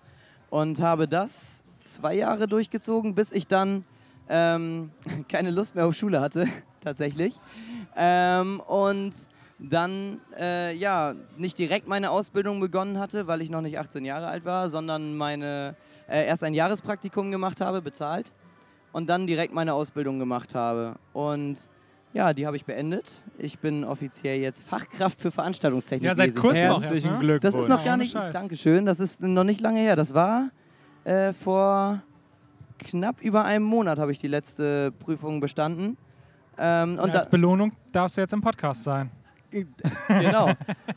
[0.51, 3.87] und habe das zwei Jahre durchgezogen, bis ich dann
[4.29, 4.91] ähm,
[5.31, 6.45] keine Lust mehr auf Schule hatte,
[6.83, 7.41] tatsächlich.
[7.97, 9.15] Ähm, und
[9.59, 14.27] dann äh, ja nicht direkt meine Ausbildung begonnen hatte, weil ich noch nicht 18 Jahre
[14.27, 15.77] alt war, sondern meine
[16.11, 18.31] äh, erst ein Jahrespraktikum gemacht habe, bezahlt
[18.93, 20.97] und dann direkt meine Ausbildung gemacht habe.
[21.15, 21.71] Und
[22.13, 23.23] ja, die habe ich beendet.
[23.39, 26.07] Ich bin offiziell jetzt Fachkraft für Veranstaltungstechnik.
[26.07, 27.27] Ja, seit kurzem auch Herzlichen erst, ne?
[27.27, 27.55] Glückwunsch.
[27.55, 28.13] Das ist noch gar nicht.
[28.13, 28.33] Scheiß.
[28.33, 28.85] Dankeschön.
[28.87, 29.97] Das ist noch nicht lange her.
[29.97, 30.51] Das war
[31.05, 32.03] äh, vor
[32.79, 35.97] knapp über einem Monat habe ich die letzte Prüfung bestanden.
[36.59, 39.11] Ähm, und Und als da, Belohnung darfst du jetzt im Podcast sein.
[40.09, 40.51] genau.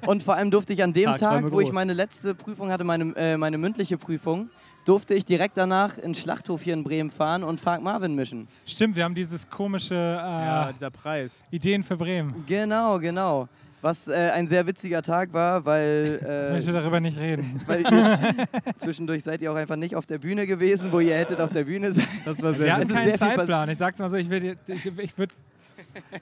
[0.05, 2.83] Und vor allem durfte ich an dem Tagträume Tag, wo ich meine letzte Prüfung hatte,
[2.83, 4.49] meine, äh, meine mündliche Prüfung,
[4.85, 8.47] durfte ich direkt danach in den Schlachthof hier in Bremen fahren und Fark Marvin mischen.
[8.65, 11.43] Stimmt, wir haben dieses komische äh, Ja, dieser Preis.
[11.51, 12.43] Ideen für Bremen.
[12.47, 13.47] Genau, genau.
[13.81, 17.59] Was äh, ein sehr witziger Tag war, weil, Ich äh, möchte darüber nicht reden.
[17.67, 18.19] weil ihr,
[18.77, 21.65] zwischendurch seid ihr auch einfach nicht auf der Bühne gewesen, wo ihr hättet auf der
[21.65, 22.07] Bühne sein.
[22.23, 23.19] Das war Wir sehr hatten ist witzig.
[23.19, 23.69] keinen Zeitplan.
[23.69, 25.31] Ich sag's mal so, ich würde, ich, ich würd,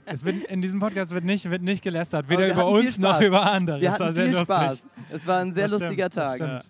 [0.06, 2.98] es wird in diesem Podcast wird nicht, wird nicht gelästert, weder wir über hatten uns
[2.98, 3.80] noch über andere.
[3.80, 4.56] Wir das war hatten sehr viel lustig.
[4.56, 4.90] Spaß.
[5.12, 6.62] Es war ein sehr Das lustiger stimmt, das Tag.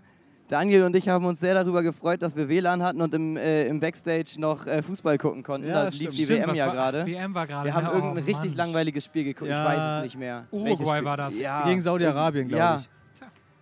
[0.47, 3.65] Daniel und ich haben uns sehr darüber gefreut, dass wir WLAN hatten und im, äh,
[3.65, 5.67] im Backstage noch äh, Fußball gucken konnten.
[5.67, 6.17] Ja, da lief stimmt.
[6.17, 7.05] die Stimmt, WM ja gerade.
[7.05, 7.65] WM war gerade.
[7.65, 8.57] Wir haben ja, irgendein oh, richtig Mann.
[8.57, 9.49] langweiliges Spiel geguckt.
[9.49, 10.45] Ja, ich weiß es nicht mehr.
[10.51, 11.39] Uruguay war das.
[11.39, 12.89] Ja, Gegen Saudi-Arabien, glaube ja, ich.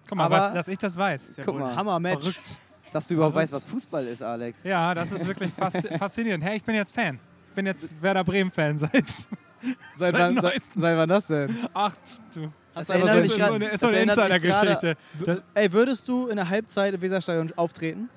[0.08, 1.30] Guck mal, Aber- was, dass ich das weiß.
[1.30, 1.76] Ist ja Guck mal.
[1.76, 2.20] Hammer-Match.
[2.22, 2.58] Verrückt.
[2.91, 3.54] dass du überhaupt Verrückt.
[3.54, 4.63] weißt, was Fußball ist, Alex.
[4.63, 6.44] Ja, das ist wirklich fas faszinierend.
[6.44, 7.20] Hey, ich bin jetzt Fan.
[7.50, 8.91] Ich bin jetzt Werder Bremen-Fan seit.
[8.91, 9.28] Seit
[9.96, 11.56] Seit wann, seit, seit wann das denn?
[11.74, 11.94] Ach,
[12.34, 12.52] du.
[12.74, 14.98] Das ist so so grad- eine, ist so eine erinnert mich Insider-Geschichte.
[15.54, 18.10] Ey, würdest du in der Halbzeit im Weserstadion auftreten?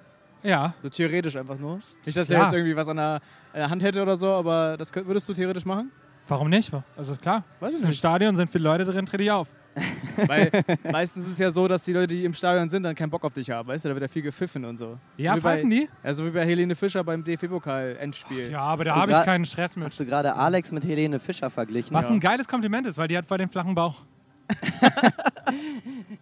[0.43, 0.75] Ja.
[0.83, 1.77] So theoretisch einfach nur.
[2.05, 2.39] Nicht, dass Ja.
[2.39, 3.21] er jetzt irgendwie was an der, an
[3.55, 5.91] der Hand hätte oder so, aber das könnt, würdest du theoretisch machen?
[6.29, 6.71] Warum nicht?
[6.97, 7.45] Also klar.
[7.61, 7.93] Weiß ich Im.
[7.93, 9.49] Stadion sind viele Leute drin, trete ich auf.
[10.29, 10.51] Weil
[10.93, 13.25] meistens ist es ja so, dass die Leute, die im Stadion sind, dann keinen Bock
[13.25, 13.89] auf dich haben, weißt du?
[13.89, 14.99] Da wird ja viel gepfiffen und so.
[15.17, 15.89] Ja, Wie bei- pfeifen die?
[16.03, 18.53] Also wie bei Helene Fischer beim DFB-Pokal-Endspiel.
[18.53, 19.87] Ja, aber Hast da habe ich keinen Stress mit.
[19.87, 21.93] Hast du gerade Alex mit Helene Fischer verglichen?
[21.93, 22.11] Was Ja.
[22.15, 24.03] ein geiles Kompliment ist, weil die hat voll den flachen Bauch.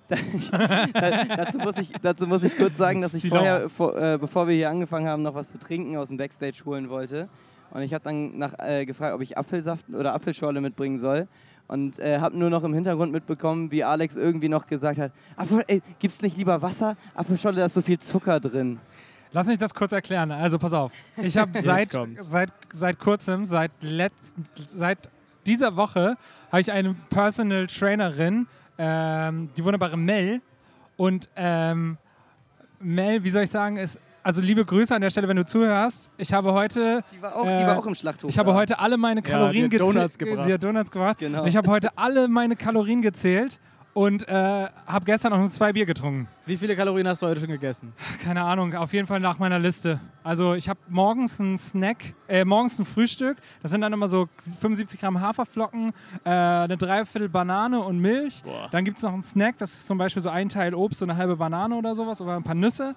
[0.09, 4.55] Dazu, muss ich, dazu muss ich kurz sagen, dass ich vorher, vor, äh, bevor wir
[4.55, 7.29] hier angefangen haben, noch was zu trinken aus dem Backstage holen wollte.
[7.71, 11.27] Und ich habe dann nach, äh, gefragt, ob ich Apfelsaft oder Apfelschorle mitbringen soll.
[11.69, 15.65] Und äh, habe nur noch im Hintergrund mitbekommen, wie Alex irgendwie noch gesagt hat: Apfel,
[15.69, 16.97] ey, gibt's nicht lieber Wasser?
[17.15, 18.79] Apfelschorle, da ist so viel Zucker drin.
[19.33, 20.31] Lass mich das kurz erklären.
[20.31, 20.93] Also pass auf.
[21.17, 25.09] Ich habe seit, seit, seit kurzem, seit, letzten, seit
[25.47, 26.17] dieser Woche,
[26.51, 28.47] habe ich eine Personal Trainerin,
[28.79, 30.41] ähm, die wunderbare Mel.
[30.97, 31.97] Und ähm,
[32.81, 36.11] Mel, wie soll ich sagen, ist, also liebe Grüße an der Stelle, wenn du zuhörst.
[36.17, 38.31] Ich habe heute, Die war auch, Äh, die war auch im Schlachthof.
[38.31, 38.57] ich habe da.
[38.57, 39.97] heute alle meine die Kalorien hat gezählt.
[39.97, 40.43] Donuts gebracht.
[40.45, 41.19] Sie hat Donuts gebracht.
[41.19, 41.45] Genau.
[41.45, 43.59] Ich habe heute alle meine Kalorien gezählt
[43.95, 46.29] und äh, habe gestern auch nur zwei Bier getrunken.
[46.47, 47.93] Wie viele Kalorien hast du heute schon gegessen?
[48.25, 50.01] Keine Ahnung, auf jeden Fall nach meiner Liste.
[50.25, 53.37] Also ich habe morgens einen Snack, äh, morgens ein Frühstück.
[53.61, 54.29] Das sind dann immer so
[54.61, 55.93] 75 Gramm Haferflocken,
[56.25, 58.43] äh, eine Dreiviertel Banane und Milch.
[58.43, 58.69] Boah.
[58.71, 61.11] Dann gibt es noch einen Snack, das ist zum Beispiel so ein Teil Obst und
[61.11, 62.95] eine halbe Banane oder sowas oder ein paar Nüsse.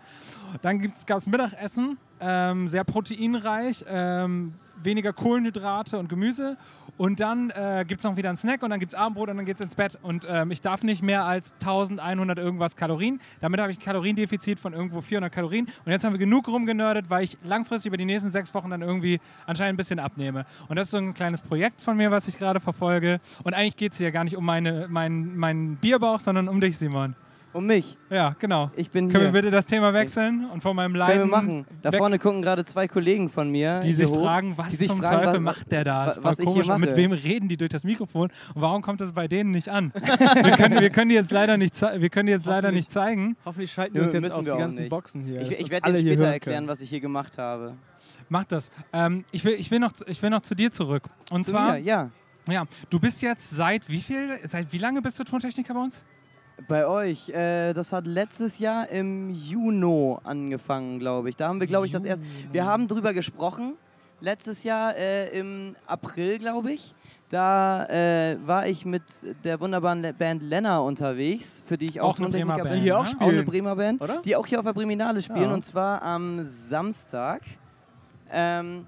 [0.62, 4.53] Dann gab es Mittagessen, ähm, sehr proteinreich, ähm,
[4.86, 6.58] weniger Kohlenhydrate und Gemüse.
[6.98, 9.38] Und dann äh, gibt es noch wieder einen Snack und dann gibt es Abendbrot und
[9.38, 10.00] dann geht es ins Bett.
[10.02, 13.19] Und ähm, ich darf nicht mehr als 1100 irgendwas Kalorien.
[13.41, 15.67] Damit habe ich ein Kaloriendefizit von irgendwo 400 Kalorien.
[15.86, 18.82] Und jetzt haben wir genug rumgenördet, weil ich langfristig über die nächsten sechs Wochen dann
[18.82, 20.45] irgendwie anscheinend ein bisschen abnehme.
[20.69, 23.19] Und das ist so ein kleines Projekt von mir, was ich gerade verfolge.
[23.43, 26.78] Und eigentlich geht es hier gar nicht um meine, mein, meinen Bierbauch, sondern um dich,
[26.78, 27.15] Simon.
[27.56, 27.98] Um mich.
[28.10, 28.70] Ja, genau.
[28.76, 29.34] Ich bin Können hier.
[29.34, 31.65] wir bitte das Thema wechseln und von meinem Können Leiden wir machen.
[31.82, 33.80] Da weg, vorne gucken gerade zwei Kollegen von mir.
[33.80, 36.10] die sich hoch, fragen, was sich zum fragen, Teufel was- macht der da?
[36.10, 36.70] Voll was ich hier komisch.
[36.70, 38.24] Und mit wem reden die durch das Mikrofon?
[38.54, 39.94] Und warum kommt das bei denen nicht an?
[40.44, 43.38] wir, können, wir können die jetzt leider nicht, wir können die jetzt leider nicht zeigen.
[43.46, 44.89] Hoffentlich schalten Nö, wir uns jetzt müssen auf wir die ganzen nicht.
[44.89, 45.41] Boxen hier.
[45.41, 46.68] Ich, ich werde alle dir hier später erklären, können.
[46.68, 47.76] was ich hier gemacht habe.
[48.28, 48.70] Mach das.
[48.91, 51.04] Ähm, ich, will, ich, will noch, zu- ich will noch zu dir zurück.
[51.32, 52.10] Und Zu zwar, mir, ja.
[52.50, 56.04] ja, du bist jetzt seit wie viel, seit wie lange bist du Tontechniker bei uns?
[56.68, 61.36] Bei euch, äh, das hat letztes Jahr im Juni angefangen, glaube ich.
[61.36, 62.24] Da haben wir, glaube ich, das erst.
[62.52, 63.74] Wir haben drüber gesprochen.
[64.22, 66.96] Letztes Jahr äh, im April, glaube ich.
[67.30, 69.04] Da äh, war ich mit
[69.44, 72.63] der wunderbaren Le- Band Lenna unterwegs, für die ich auch, Auch eine Bremer bin.
[72.63, 73.08] Band, Die hier auch ne?
[73.10, 73.22] spielen.
[73.30, 74.22] Auch eine Bremer Band, Oder?
[74.22, 75.54] die auch hier auf der Breminale spielen Ja.
[75.54, 77.41] und zwar am Samstag.
[78.32, 78.88] Ähm,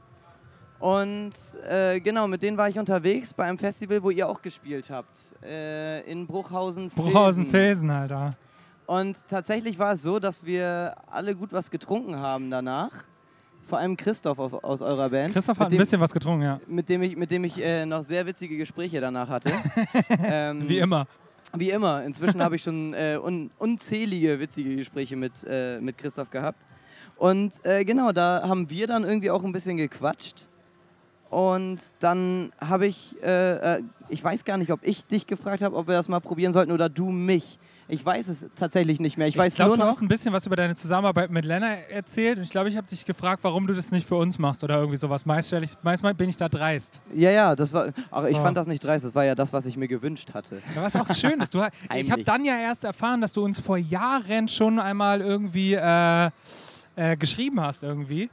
[0.80, 1.32] und
[1.70, 5.36] äh, genau, mit denen war ich unterwegs bei einem Festival, wo ihr auch gespielt habt.
[5.44, 6.90] Äh, in Bruchhausen.
[6.90, 8.32] Bruchhausen Felsen, Alter.
[8.86, 12.92] Und tatsächlich war es so, dass wir alle gut was getrunken haben danach.
[13.66, 15.34] Vor allem Christoph auf, aus eurer Band.
[15.34, 16.62] Christoph hat ein dem, bisschen was getrunken, ja.
[16.68, 19.52] Mit dem ich, mit dem ich äh, noch sehr witzige Gespräche danach hatte.
[20.24, 21.06] ähm, Wie immer.
[21.54, 22.04] wie immer.
[22.06, 26.63] Inzwischen habe ich schon äh, un unzählige witzige Gespräche mit, äh, mit Christoph gehabt.
[27.18, 30.48] Und äh, genau, da haben wir dann irgendwie auch ein bisschen gequatscht.
[31.30, 35.76] Und dann habe ich, äh, äh, ich weiß gar nicht, ob ich dich gefragt habe,
[35.76, 37.60] ob wir das mal probieren sollten oder du mich.
[37.90, 39.28] Ich weiß es tatsächlich nicht mehr.
[39.28, 42.38] Ich, weiß glaube, nur du hast ein bisschen was über deine Zusammenarbeit mit Lena erzählt
[42.38, 44.76] und ich glaube, ich habe dich gefragt, warum du das nicht für uns machst oder
[44.76, 45.26] irgendwie sowas.
[45.26, 47.00] Meist, ich, meist mal bin ich da dreist.
[47.13, 47.90] Ja, ja, das war.
[48.12, 48.44] Aber ich So.
[48.44, 49.06] fand das nicht dreist.
[49.06, 50.62] Das war ja das, was ich mir gewünscht hatte.
[50.76, 51.54] Ja, was auch schön ist.
[51.54, 55.74] Du, ich habe dann ja erst erfahren, dass du uns vor Jahren schon einmal irgendwie
[55.74, 56.30] äh,
[56.98, 58.30] äh, geschrieben hast irgendwie.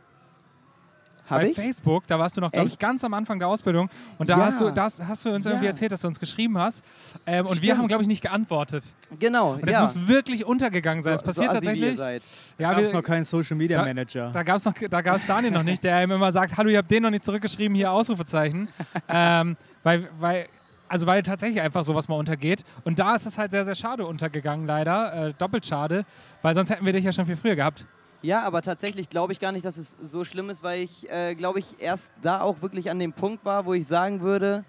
[1.29, 1.57] Habe bei ich?
[1.57, 2.81] Facebook, da warst du noch, glaube ich, Echt?
[2.81, 3.89] ganz am Anfang der Ausbildung.
[4.19, 4.45] Und da Ja.
[4.47, 5.71] hast, du, da hast hast du uns irgendwie Ja.
[5.71, 6.85] erzählt, dass du uns geschrieben hast.
[7.27, 8.93] Ähm, und wir haben, glaube ich, nicht geantwortet.
[9.19, 9.53] Genau.
[9.55, 9.81] Und das ja.
[9.81, 11.15] muss wirklich untergegangen sein.
[11.15, 11.97] Das so, passiert so assi, wie ihr tatsächlich.
[11.97, 12.23] seid.
[12.59, 14.31] Ja, Da gab es noch keinen Social Media Da- Manager.
[14.33, 16.79] Da gab es noch, da gab's Daniel noch nicht, der ihm immer sagt, hallo, ihr
[16.79, 18.69] habt den noch nicht zurückgeschrieben, hier Ausrufezeichen.
[19.09, 20.47] ähm, weil, weil,
[20.89, 22.65] also weil tatsächlich einfach sowas mal untergeht.
[22.85, 25.29] Und da ist es halt sehr, sehr schade untergegangen, leider.
[25.29, 26.05] Äh, doppelt schade,
[26.43, 27.87] weil sonst hätten wir dich ja schon viel früher gehabt.
[28.25, 31.35] Ja, aber tatsächlich glaube ich gar nicht, dass es so schlimm ist, weil ich, äh,
[31.35, 34.65] glaube ich, erst da auch wirklich an dem Punkt war, wo ich sagen würde,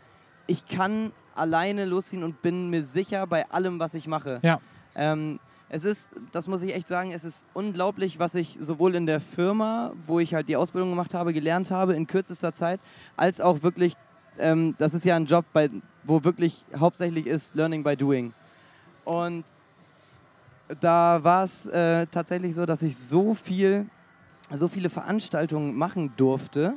[0.46, 4.42] ich kann alleine losziehen und bin mir sicher bei allem, was ich mache.
[4.44, 4.60] Ja.
[4.94, 5.40] Ähm,
[5.70, 9.22] es ist, das muss ich echt sagen, es ist unglaublich, was ich sowohl in der
[9.22, 12.82] Firma, wo ich halt die Ausbildung gemacht habe, gelernt habe in kürzester Zeit,
[13.16, 13.94] als auch wirklich,
[14.38, 15.70] ähm, das ist ja ein Job, bei,
[16.04, 18.34] wo wirklich hauptsächlich ist Learning by Doing.
[19.06, 19.46] Und
[20.82, 23.86] da war es äh, tatsächlich so, dass ich so viel,
[24.54, 26.74] so viele Veranstaltungen machen durfte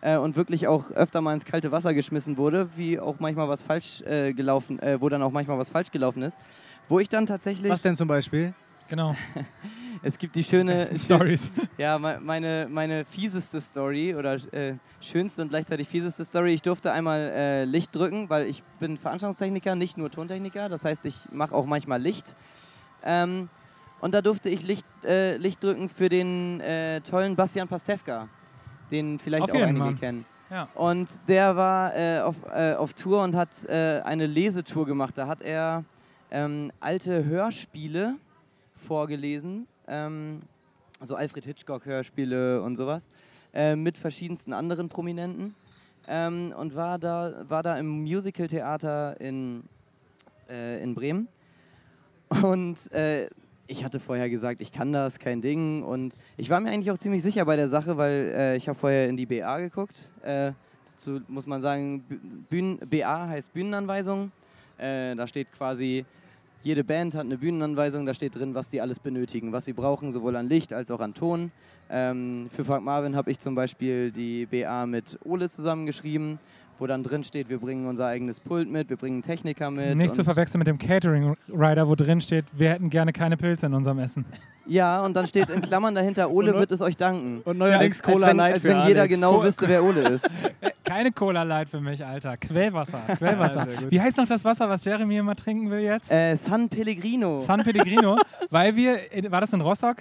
[0.00, 3.62] äh, und wirklich auch öfter mal ins kalte Wasser geschmissen wurde, wie auch manchmal was
[3.62, 6.38] falsch äh, gelaufen, äh, wo dann auch manchmal was falsch gelaufen ist,
[6.88, 8.54] wo ich dann tatsächlich, Was denn zum Beispiel?
[8.88, 9.14] Genau.
[10.02, 11.52] es gibt die schöne, Stories.
[11.76, 16.54] ja, me- meine, meine fieseste Story oder äh, schönste und gleichzeitig fieseste Story.
[16.54, 20.70] Ich durfte einmal äh, Licht drücken, weil ich bin Veranstaltungstechniker, nicht nur Tontechniker.
[20.70, 22.34] Das heißt, ich mache auch manchmal Licht.
[23.04, 23.48] Ähm,
[24.00, 28.28] und da durfte ich Licht, äh, Licht drücken für den äh, tollen Bastian Pastewka,
[28.90, 29.94] den vielleicht Auf auch einige Fall.
[29.94, 30.24] kennen.
[30.50, 30.68] Ja.
[30.74, 35.18] Und der war äh, auf, äh, auf Tour und hat äh, eine Lesetour gemacht.
[35.18, 35.84] Da hat er
[36.30, 38.14] ähm, alte Hörspiele
[38.76, 40.40] vorgelesen, ähm,
[41.00, 43.10] so Alfred Hitchcock-Hörspiele und sowas,
[43.52, 45.54] äh, mit verschiedensten anderen Prominenten.
[46.06, 49.64] Ähm, und war da, war da im Musical-Theater in,
[50.48, 51.28] in Bremen.
[52.42, 53.28] Und äh,
[53.66, 55.82] ich hatte vorher gesagt, ich kann das, kein Ding.
[55.82, 58.78] Und ich war mir eigentlich auch ziemlich sicher bei der Sache, weil äh, ich habe
[58.78, 60.12] vorher in die BA geguckt.
[60.22, 60.52] Äh,
[60.96, 64.32] zu, muss man sagen, Bü- Bühnen, BA heißt Bühnenanweisung.
[64.78, 66.04] Äh, da steht quasi,
[66.62, 70.10] jede Band hat eine Bühnenanweisung, da steht drin, was sie alles benötigen, was sie brauchen,
[70.12, 71.52] sowohl an Licht als auch an Ton.
[71.90, 76.38] Ähm, für Frank Marvin habe ich zum Beispiel die BA mit Ole zusammengeschrieben.
[76.78, 79.96] Wo dann drin steht, wir bringen unser eigenes Pult mit, wir bringen Techniker mit.
[79.96, 83.74] Nicht zu verwechseln mit dem Catering-Rider, wo drin steht, wir hätten gerne keine Pilze in
[83.74, 84.24] unserem Essen.
[84.66, 87.40] Ja, und dann steht in Klammern dahinter, Ole wird es euch danken.
[87.44, 89.14] Und neuerdings Cola als wenn, Light als für wenn jeder Alex.
[89.14, 90.28] genau wüsste, wer Ole ist.
[90.84, 92.36] Keine Cola Light für mich, Alter.
[92.36, 93.00] Quellwasser.
[93.18, 93.66] Quellwasser.
[93.66, 93.90] Ja.
[93.90, 96.12] Wie heißt noch das Wasser, was Jeremy immer trinken will jetzt?
[96.12, 97.38] Äh, San Pellegrino.
[97.38, 98.18] San Pellegrino,
[98.50, 99.96] weil wir, war das in Rostock?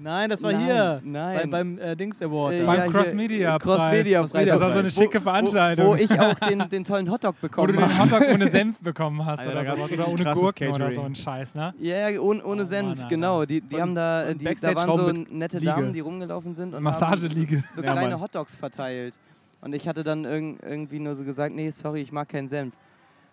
[0.00, 1.00] Nein, das war Nein, hier.
[1.02, 1.36] nein.
[1.36, 2.54] Bei, beim äh, Dings Award.
[2.54, 2.64] Äh.
[2.64, 3.92] Beim hier, Cross Media äh, Cross Preis.
[3.92, 4.48] Media Preis.
[4.48, 5.86] Das war so eine schicke Wo, Veranstaltung.
[5.88, 8.12] wo ich auch den, den tollen Hotdog wo bekommen du den habe.
[8.12, 9.92] Hotdog ohne Senf bekommen hast Alter, oder sowas.
[9.92, 11.74] Oder ohne Gurken oder so ein Scheiß, ne?
[11.80, 13.44] Ja, ja, ohne, ohne Oh Senf, Mann, genau.
[13.44, 14.94] Die, die Und- haben da, die, da waren
[15.26, 15.72] so nette Liege.
[15.72, 17.64] Damen, die rumgelaufen sind und haben Massageliege.
[17.72, 18.20] so Ja, kleine Mann.
[18.20, 19.14] Hotdogs verteilt.
[19.60, 22.72] Und ich hatte dann irg irgendwie nur so gesagt, nee, sorry, ich mag keinen Senf.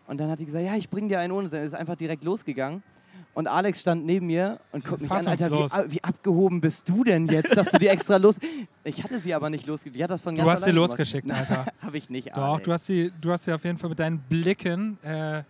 [0.08, 1.63] Und dann hat die gesagt, ja, ich bring dir einen ohne Senf.
[1.63, 2.82] Ist einfach direkt losgegangen.
[3.34, 7.04] Und Alex stand neben mir und guckt mich an, Alter, wie, wie abgehoben bist du
[7.04, 8.39] denn jetzt, dass du die extra los...
[8.86, 9.97] Ich hatte sie aber nicht losgeschickt.
[9.97, 10.89] Die hat das von Du ganz hast sie alleine gemacht.
[10.99, 11.65] losgeschickt, Alter.
[11.82, 12.63] Habe ich nicht, Doch, Alex.
[12.63, 15.43] du hast, sie, du hast sie auf jeden Fall mit deinen Blicken äh,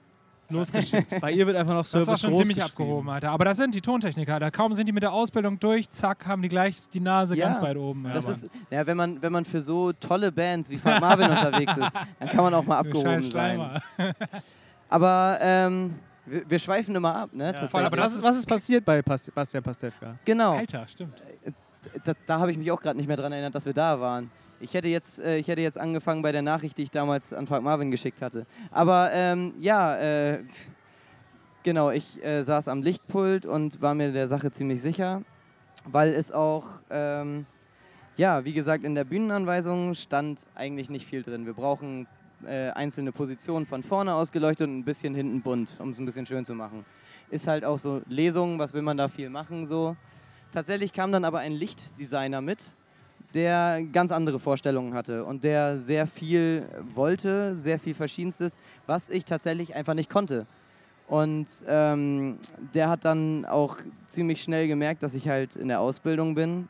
[0.49, 1.21] losgeschickt.
[1.21, 2.71] Bei ihr wird einfach noch Das Service war schon groß ziemlich geschrieben.
[2.73, 3.30] abgehoben, Alter.
[3.30, 4.49] Aber das sind die Tontechniker, Alter.
[4.49, 7.62] Kaum sind die mit der Ausbildung durch, zack, haben die gleich die Nase Ja, ganz
[7.62, 8.06] weit oben.
[8.12, 11.78] Das ist, ja, wenn man, wenn man für so tolle Bands wie Frank Marvin unterwegs
[11.78, 13.82] ist, dann kann man auch mal Du abgehoben sein.
[14.89, 15.95] Aber ähm,
[16.26, 17.54] wir, wir schweifen immer ab, ne?
[17.56, 20.18] Ja, voll, aber was, das ist, was ist passiert bei Pas Bastian Pastewka?
[20.26, 20.58] genau.
[20.58, 21.22] Alter, stimmt.
[22.04, 24.32] Da, da habe ich mich auch gerade nicht mehr dran erinnert, dass wir da waren.
[24.60, 27.46] Ich hätte, jetzt, äh, ich hätte jetzt angefangen bei der Nachricht, die ich damals an
[27.46, 28.46] Frank Marvin geschickt hatte.
[28.72, 30.44] Aber ähm, ja, äh,
[31.64, 35.22] genau, ich äh, saß am Lichtpult und war mir der Sache ziemlich sicher,
[35.86, 37.46] weil es auch, ähm,
[38.18, 41.46] ja, wie gesagt, in der Bühnenanweisung stand eigentlich nicht viel drin.
[41.46, 42.08] Wir brauchen
[42.45, 46.26] äh, einzelne Positionen von vorne ausgeleuchtet und ein bisschen hinten bunt, um es ein bisschen
[46.26, 46.86] schön zu machen.
[47.30, 49.95] Ist halt auch so Lesungen, was will man da viel machen so.
[50.52, 52.63] Tatsächlich kam dann aber ein Lichtdesigner mit,
[53.34, 59.26] der ganz andere Vorstellungen hatte und der sehr viel wollte, sehr viel Verschiedenstes, was ich
[59.26, 60.48] tatsächlich einfach nicht konnte.
[61.08, 62.39] Und ähm,
[62.74, 66.67] der hat dann auch ziemlich schnell gemerkt, dass ich halt in der Ausbildung bin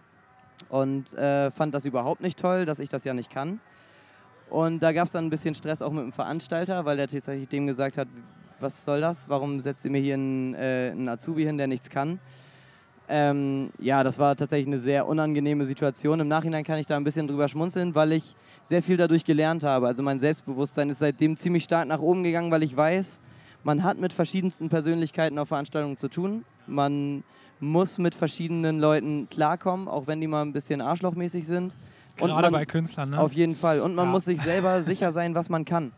[0.70, 3.60] und äh, fand das überhaupt nicht toll, dass ich das ja nicht kann.
[4.56, 7.50] Und da gab es dann ein bisschen Stress auch mit dem Veranstalter, weil der tatsächlich
[7.50, 8.08] dem gesagt hat,
[8.62, 9.28] was soll das?
[9.28, 12.20] Warum setzt ihr mir hier einen, äh, einen Azubi hin, der nichts kann?
[13.10, 16.22] Ähm, ja, das war tatsächlich eine sehr unangenehme Situation.
[16.22, 19.66] Im Nachhinein kann ich da ein bisschen drüber schmunzeln, weil ich sehr viel dadurch gelernt
[19.66, 19.88] habe.
[19.88, 23.22] Also mein Selbstbewusstsein ist seitdem ziemlich stark nach oben gegangen, weil ich weiß,
[23.66, 26.46] man hat mit verschiedensten Persönlichkeiten auf Veranstaltungen zu tun.
[26.66, 27.26] Man
[27.60, 31.76] muss mit verschiedenen Leuten klarkommen, auch wenn die mal ein bisschen arschlochmäßig sind.
[32.20, 33.20] Und Gerade man- bei Künstlern, ne?
[33.20, 33.82] Auf jeden Fall.
[33.82, 34.12] Und man Ja.
[34.12, 35.92] muss sich selber sicher sein, was man kann.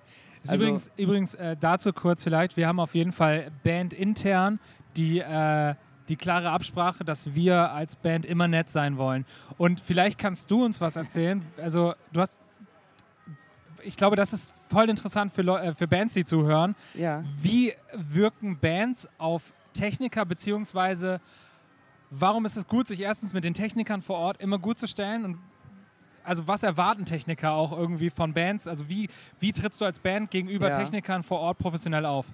[0.47, 4.59] Also- übrigens übrigens äh, dazu kurz vielleicht, wir haben auf jeden Fall Band intern
[4.95, 5.75] die, äh,
[6.09, 9.25] die klare Absprache, dass wir als Band immer nett sein wollen.
[9.57, 11.41] Und vielleicht kannst du uns was erzählen.
[11.61, 12.39] Also du hast,
[13.83, 16.75] ich glaube, das ist voll interessant für, Leu äh, für Bands, die zuhören.
[16.93, 17.23] Ja.
[17.41, 21.19] Wie wirken Bands auf Techniker, beziehungsweise
[22.09, 25.25] warum ist es gut, sich erstens mit den Technikern vor Ort immer gut zu stellen
[25.25, 25.37] und
[26.27, 28.67] also was erwarten Techniker auch irgendwie von Bands?
[28.67, 29.07] Also wie,
[29.39, 30.73] wie trittst du als Band gegenüber Ja.
[30.73, 32.25] Technikern vor Ort professionell auf?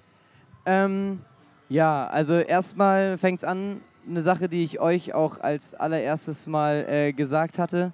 [0.66, 1.20] Ähm,
[1.68, 6.84] ja, also erstmal fängt es an, eine Sache, die ich euch auch als allererstes mal
[6.88, 7.92] äh, gesagt hatte.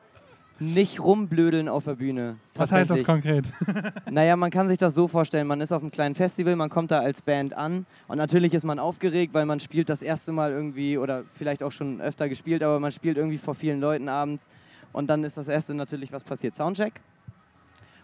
[0.59, 2.37] Nicht rumblödeln auf der Bühne.
[2.55, 3.51] Was heißt das konkret?
[4.11, 6.91] Naja, man kann sich das so vorstellen, man ist auf einem kleinen Festival, man kommt
[6.91, 10.51] da als Band an und natürlich ist man aufgeregt, weil man spielt das erste Mal
[10.51, 14.49] irgendwie oder vielleicht auch schon öfter gespielt, aber man spielt irgendwie vor vielen Leuten abends
[14.93, 17.01] und dann ist das erste natürlich, was passiert, Soundcheck.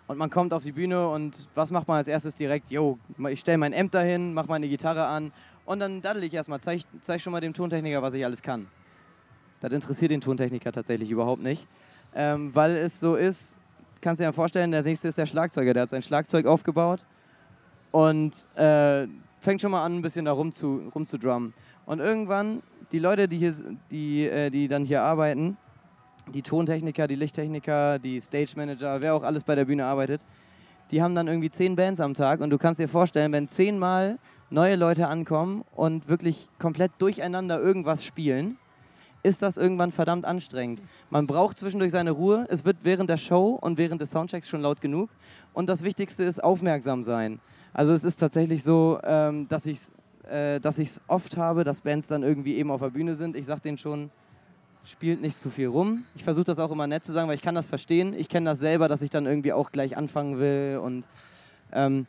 [0.07, 2.71] Und man kommt auf die Bühne und was macht man als erstes direkt?
[2.71, 5.33] Jo, ich stelle mein Amp dahin, mache meine Gitarre an
[5.65, 8.69] und dann daddel ich erstmal, zeig, zeig schon mal dem Tontechniker, was ich alles kann.
[9.61, 11.67] Das interessiert den Tontechniker tatsächlich überhaupt nicht,
[12.15, 13.59] ähm, weil es so ist,
[14.01, 17.05] kannst du dir vorstellen, der nächste ist der Schlagzeuger, der hat sein Schlagzeug aufgebaut
[17.91, 19.09] und äh,
[19.41, 21.53] fängt schon mal an, ein bisschen da rum zu, rumzudrummen.
[21.87, 23.55] Und irgendwann, die Leute, die, hier,
[23.91, 25.57] die, äh, die dann hier arbeiten,
[26.33, 30.21] die Tontechniker, die Lichttechniker, die Stage Manager, wer auch alles bei der Bühne arbeitet,
[30.91, 34.19] die haben dann irgendwie zehn Bands am Tag und du kannst dir vorstellen, wenn zehnmal
[34.51, 38.57] neue Leute ankommen und wirklich komplett durcheinander irgendwas spielen,
[39.23, 40.81] ist das irgendwann verdammt anstrengend.
[41.11, 42.47] Man braucht zwischendurch seine Ruhe.
[42.49, 45.11] Es wird während der Show und während des Soundchecks schon laut genug.
[45.53, 47.41] Und das Wichtigste ist aufmerksam sein.
[47.73, 49.91] Also es ist tatsächlich so, ähm, dass ich es
[50.31, 53.37] äh, dass oft habe, dass Bands dann irgendwie eben auf der Bühne sind.
[53.37, 54.11] Ich sage denen schon,
[54.87, 56.05] spielt nicht zu viel rum.
[56.15, 58.15] Ich versuche das auch immer nett zu sagen, weil ich kann das verstehen.
[58.15, 60.81] Ich kenne das selber, dass ich dann irgendwie auch gleich anfangen will.
[60.83, 61.07] Und,
[61.73, 62.07] ähm,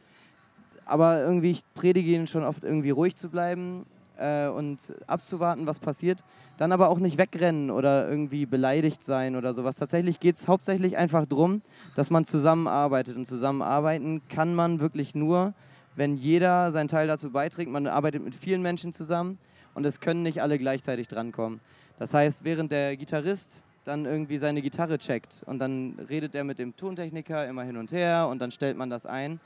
[0.86, 3.86] aber irgendwie, ich predige ihnen schon oft irgendwie ruhig zu bleiben.
[4.18, 6.24] äh, und abzuwarten, was passiert.
[6.58, 9.78] Dann aber auch nicht wegrennen oder irgendwie beleidigt sein oder sowas.
[9.78, 11.62] Tatsächlich geht es hauptsächlich einfach darum,
[11.96, 13.16] dass man zusammenarbeitet.
[13.16, 15.54] Und zusammenarbeiten kann man wirklich nur,
[15.96, 17.72] wenn jeder seinen Teil dazu beiträgt.
[17.72, 19.38] Man arbeitet mit vielen Menschen zusammen
[19.74, 21.60] und es können nicht alle gleichzeitig drankommen.
[21.98, 26.60] Das heißt, während der Gitarrist dann irgendwie seine Gitarre checkt und dann redet er mit
[26.60, 29.40] dem Tontechniker immer hin und her und dann stellt man das ein,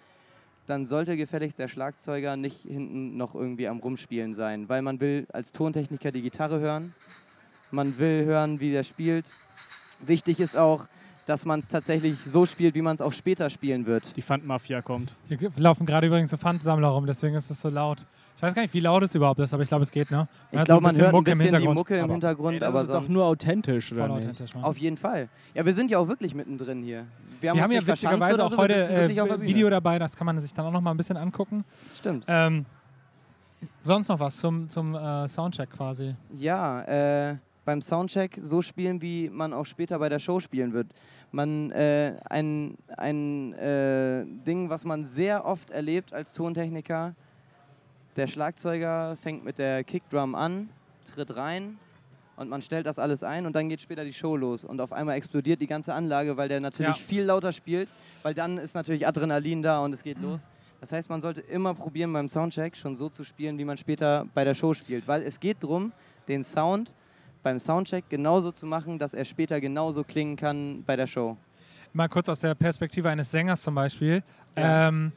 [0.66, 5.28] dann sollte gefälligst der Schlagzeuger nicht hinten noch irgendwie am Rumspielen sein, weil man will
[5.32, 6.94] als Tontechniker die Gitarre hören,
[7.72, 9.26] man will hören, wie der spielt.
[10.00, 10.88] Wichtig ist auch,
[11.32, 14.16] dass man es tatsächlich so spielt, wie man es auch später spielen wird.
[14.18, 15.16] Die Pfandmafia kommt.
[15.30, 18.06] Hier laufen gerade übrigens so Pfandsammler rum, deswegen ist es so laut.
[18.36, 20.28] Ich weiß gar nicht, wie laut es überhaupt ist, aber ich glaube, es geht, ne?
[20.52, 22.56] Man ich glaube, man hört Mucke ein bisschen die Mucke im Hintergrund.
[22.56, 24.52] Ey, das aber ist doch nur authentisch, oder authentisch.
[24.62, 25.30] Auf jeden Fall.
[25.54, 27.06] Ja, wir sind ja auch wirklich mittendrin hier.
[27.40, 29.42] Wir haben, Wir haben ja witzigerweise auch so, heute äh, Bühne.
[29.42, 31.64] Video dabei, das kann man sich dann auch noch mal ein bisschen angucken.
[31.98, 32.26] Stimmt.
[32.28, 32.66] Ähm,
[33.82, 36.14] sonst noch was zum, zum äh, Soundcheck quasi?
[36.36, 40.88] Ja, äh, beim Soundcheck so spielen, wie man auch später bei der Show spielen wird.
[41.34, 47.16] Man, äh, ein ein äh, Ding, was man sehr oft erlebt als Tontechniker,
[48.18, 50.70] der Schlagzeuger fängt mit der Kickdrum an,
[51.06, 51.78] tritt rein
[52.36, 54.92] und man stellt das alles ein und dann geht später die Show los und auf
[54.92, 57.02] einmal explodiert die ganze Anlage, weil der natürlich Ja.
[57.02, 57.88] viel lauter spielt,
[58.24, 60.42] weil dann ist natürlich Adrenalin da und es geht los.
[60.82, 64.26] Das heißt, man sollte immer probieren beim Soundcheck schon so zu spielen, wie man später
[64.34, 65.94] bei der Show spielt, weil es geht darum,
[66.28, 66.92] den Sound
[67.44, 71.38] beim Soundcheck genauso zu machen, dass er später genauso klingen kann bei der Show.
[71.94, 74.24] Mal kurz aus der Perspektive eines Sängers zum Beispiel.
[74.58, 74.88] Ja.
[74.88, 75.12] Ähm,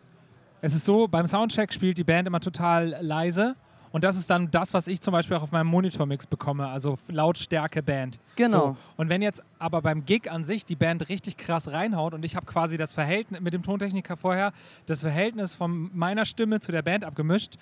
[0.61, 3.55] es ist so, beim Soundcheck spielt die Band immer total leise.
[3.95, 6.99] Und das ist dann das, was ich zum Beispiel auch auf meinem Monitormix bekomme, also
[7.07, 8.19] Lautstärke Band.
[8.35, 8.59] Genau.
[8.59, 8.77] So.
[8.97, 12.35] Und wenn jetzt aber beim Gig an sich die Band richtig krass reinhaut und ich
[12.35, 14.51] habe quasi das Verhältnis mit dem Tontechniker vorher,
[14.87, 17.55] das Verhältnis von meiner Stimme zu der Band abgemischt,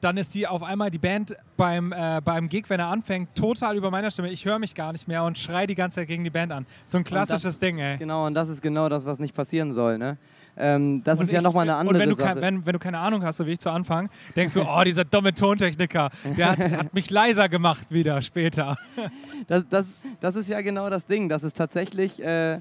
[0.00, 3.76] dann ist die auf einmal die Band beim, äh, beim Gig, wenn er anfängt, total
[3.76, 4.30] über meiner Stimme.
[4.30, 6.66] Ich höre mich gar nicht mehr und schrei die ganze Zeit gegen die Band an.
[6.86, 7.96] So ein klassisches das- Ding, ey.
[7.98, 9.98] Genau, und das ist genau das, was nicht passieren soll.
[9.98, 10.16] Ne?
[10.56, 12.40] Ähm, das Und ist ja ich- nochmal eine andere Und wenn du, Sache.
[12.40, 15.04] wenn, wenn du keine Ahnung hast, so wie ich zu Anfang, denkst du, oh, dieser
[15.04, 18.76] dumme Tontechniker, der hat, hat mich leiser gemacht wieder später.
[19.46, 19.86] Das, das,
[20.20, 22.58] das ist ja genau das Ding, dass es tatsächlich äh,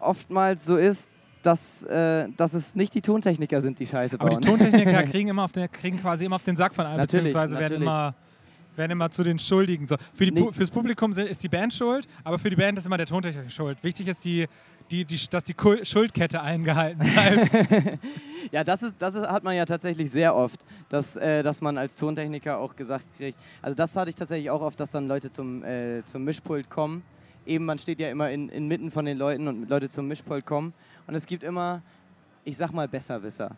[0.00, 1.08] oftmals so ist,
[1.42, 4.40] dass, äh, dass es nicht die Tontechniker sind, die Scheiße Aber bauen.
[4.40, 7.32] die Tontechniker kriegen, immer auf den, kriegen quasi immer auf den Sack von allen, Natürlich,
[7.32, 8.14] beziehungsweise werden immer,
[8.76, 9.86] werden immer zu den Schuldigen.
[9.86, 9.96] So.
[10.14, 10.52] Für die, Nee.
[10.52, 13.50] Fürs Publikum sind, ist die Band schuld, aber für die Band ist immer der Tontechniker
[13.50, 13.82] schuld.
[13.82, 14.46] Wichtig ist, die,
[14.90, 17.98] die, die, dass die Schuldkette eingehalten bleibt.
[18.50, 21.78] Ja, das, ist, das ist, hat man ja tatsächlich sehr oft, dass, äh, dass man
[21.78, 23.38] als Tontechniker auch gesagt kriegt.
[23.62, 27.02] Also das hatte ich tatsächlich auch oft, dass dann Leute zum, äh, zum Mischpult kommen.
[27.46, 30.74] Eben, man steht ja immer in, inmitten von den Leuten und Leute zum Mischpult kommen.
[31.06, 31.82] Und es gibt immer,
[32.44, 33.56] ich sag mal, Besserwisser.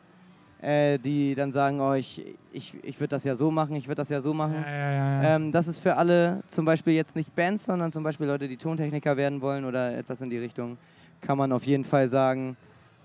[0.65, 3.97] Äh, die dann sagen, oh, ich, ich, ich würde das ja so machen, ich würde
[3.97, 4.55] das ja so machen.
[4.55, 5.37] ja, ja, ja.
[5.37, 8.57] Ähm, das ist für alle, zum Beispiel jetzt nicht Bands, sondern zum Beispiel Leute, die
[8.57, 10.79] Tontechniker werden wollen oder etwas in die Richtung,
[11.21, 12.57] kann man auf jeden Fall sagen,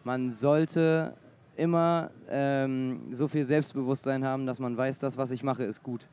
[0.05, 1.13] man sollte
[1.57, 6.07] immer ähm, so viel Selbstbewusstsein haben, dass man weiß, das, was ich mache, ist gut.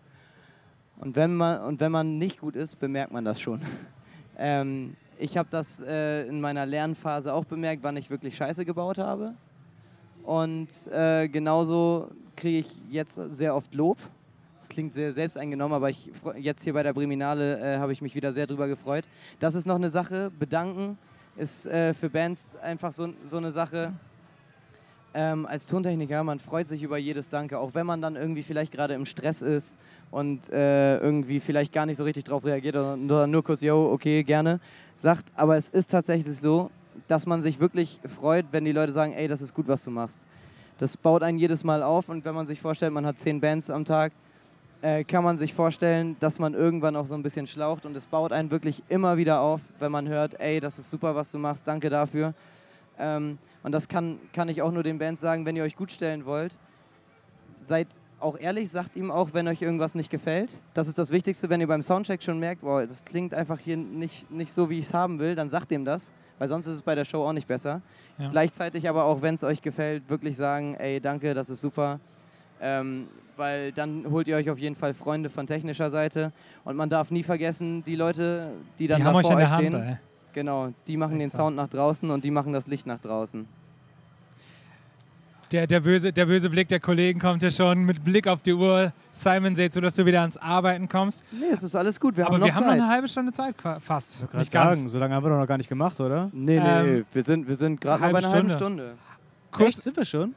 [0.99, 3.61] Und wenn man, und wenn man nicht gut ist, bemerkt man das schon.
[4.39, 8.98] ähm, ich habe das äh, in meiner Lernphase auch bemerkt, wann ich wirklich Scheiße gebaut
[8.98, 9.35] habe.
[10.22, 13.98] Und äh, genauso kriege ich jetzt sehr oft Lob.
[14.59, 18.14] Das klingt sehr selbsteingenommen, aber ich, jetzt hier bei der Breminale äh, habe ich mich
[18.14, 19.05] wieder sehr drüber gefreut.
[19.38, 20.31] Das ist noch eine Sache.
[20.37, 20.98] Bedanken
[21.37, 23.92] ist äh, für Bands einfach so, so eine Sache.
[25.18, 28.70] Ähm, als Tontechniker, man freut sich über jedes Danke, auch wenn man dann irgendwie vielleicht
[28.70, 29.79] gerade im Stress ist
[30.11, 33.90] und äh, irgendwie vielleicht gar nicht so richtig drauf reagiert oder, oder nur kurz, yo,
[33.90, 34.61] okay, gerne,
[34.94, 35.24] sagt.
[35.35, 36.70] Aber es ist tatsächlich so,
[37.09, 39.90] dass man sich wirklich freut, wenn die Leute sagen, ey, das ist gut, was du
[39.90, 40.26] machst.
[40.79, 43.70] Das baut einen jedes Mal auf und wenn man sich vorstellt, man hat zehn Bands
[43.70, 44.12] am Tag,
[44.83, 48.05] äh, kann man sich vorstellen, dass man irgendwann auch so ein bisschen schlaucht und es
[48.05, 51.38] baut einen wirklich immer wieder auf, wenn man hört, ey, das ist super, was du
[51.38, 52.35] machst, danke dafür.
[52.99, 55.91] Ähm, und das kann, kann ich auch nur den Bands sagen, wenn ihr euch gut
[55.91, 56.57] stellen wollt,
[57.61, 60.61] seid auch ehrlich, sagt ihm auch, wenn euch irgendwas nicht gefällt.
[60.75, 63.77] Das ist das Wichtigste, wenn ihr beim Soundcheck schon merkt, boah, das klingt einfach hier
[63.77, 66.75] nicht, nicht so, wie ich es haben will, dann sagt ihm das, weil sonst ist
[66.75, 67.83] es bei der Show auch nicht besser.
[68.19, 68.29] Ja.
[68.31, 72.01] Gleichzeitig aber auch, wenn es euch gefällt, wirklich sagen, ey, danke, das ist super.
[72.61, 76.33] Ähm, weil dann holt ihr euch auf jeden Fall Freunde von technischer Seite.
[76.65, 79.67] Und man darf nie vergessen, die Leute, die dann die da euch vor euch Hand,
[79.67, 79.97] stehen, ey.
[80.37, 81.38] Genau, die machen den so.
[81.38, 83.49] Sound nach draußen und die machen das Licht nach draußen.
[85.52, 88.52] Der, der, böse, der böse Blick der Kollegen kommt ja schon mit Blick auf die
[88.52, 88.92] Uhr.
[89.11, 91.23] Simon seht so, dass du wieder ans Arbeiten kommst.
[91.31, 93.33] Nee, es ist alles gut, wir Aber haben noch wir haben noch eine halbe Stunde
[93.33, 94.25] Zeit fast.
[94.25, 94.77] Ich Nicht ganz.
[94.77, 96.31] sagen, so lange haben wir doch noch gar nicht gemacht, oder?
[96.33, 98.54] Nee, nee, Ähm, wir sind, wir sind gerade bei einer halben Stunde.
[98.54, 98.94] Stunde.
[99.52, 99.83] Kurz, Echt?
[99.83, 100.35] Sind wir schon?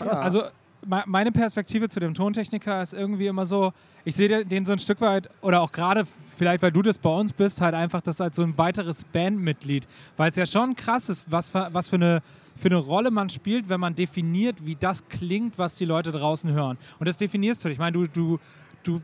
[0.00, 0.06] Ja.
[0.06, 0.44] Also
[0.86, 3.72] meine Perspektive zu dem Tontechniker ist irgendwie immer so,
[4.04, 6.04] ich sehe den so ein Stück weit, oder auch gerade
[6.36, 9.86] vielleicht, weil du das bei uns bist, halt einfach das als so ein weiteres Bandmitglied.
[10.16, 12.22] Weil es ja schon krass ist, was für, was für eine,
[12.56, 16.50] für eine Rolle man spielt, wenn man definiert, wie das klingt, was die Leute draußen
[16.50, 16.78] hören.
[16.98, 17.68] Und das definierst du.
[17.68, 18.40] Ich meine, du, du,
[18.82, 19.00] du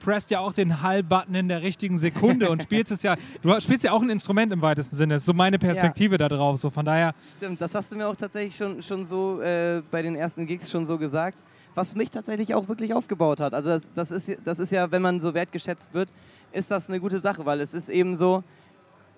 [0.00, 3.84] presst ja auch den Hall-Button in der richtigen Sekunde und spielst es ja, du spielst
[3.84, 5.14] ja auch ein Instrument im weitesten Sinne.
[5.14, 6.18] Das ist so meine Perspektive ja.
[6.18, 6.58] da drauf.
[6.58, 7.14] So von daher.
[7.36, 10.70] Stimmt, das hast du mir auch tatsächlich schon, schon so äh, bei den ersten Gigs
[10.70, 11.38] schon so gesagt,
[11.74, 13.54] was mich tatsächlich auch wirklich aufgebaut hat.
[13.54, 16.12] Also das, das, ist, das ist ja, wenn man so wertgeschätzt wird,
[16.52, 18.42] ist das eine gute Sache, weil es ist eben so,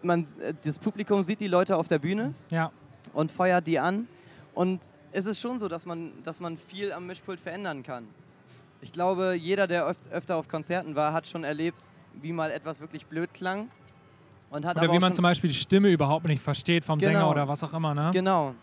[0.03, 0.27] man,
[0.65, 2.71] das Publikum sieht die Leute auf der Bühne ja.
[3.15, 4.07] und feuert die an
[4.55, 4.81] und
[5.13, 8.07] es ist schon so, dass man, dass man viel am Mischpult verändern kann.
[8.83, 11.87] Ich glaube, jeder, der öf öfter auf Konzerten war, hat schon erlebt,
[12.21, 13.69] wie mal etwas wirklich blöd klang.
[14.51, 17.13] Und hat oder wie man zum Beispiel die Stimme überhaupt nicht versteht vom genau.
[17.13, 18.11] Sänger oder was auch immer, ne?
[18.13, 18.55] Genau.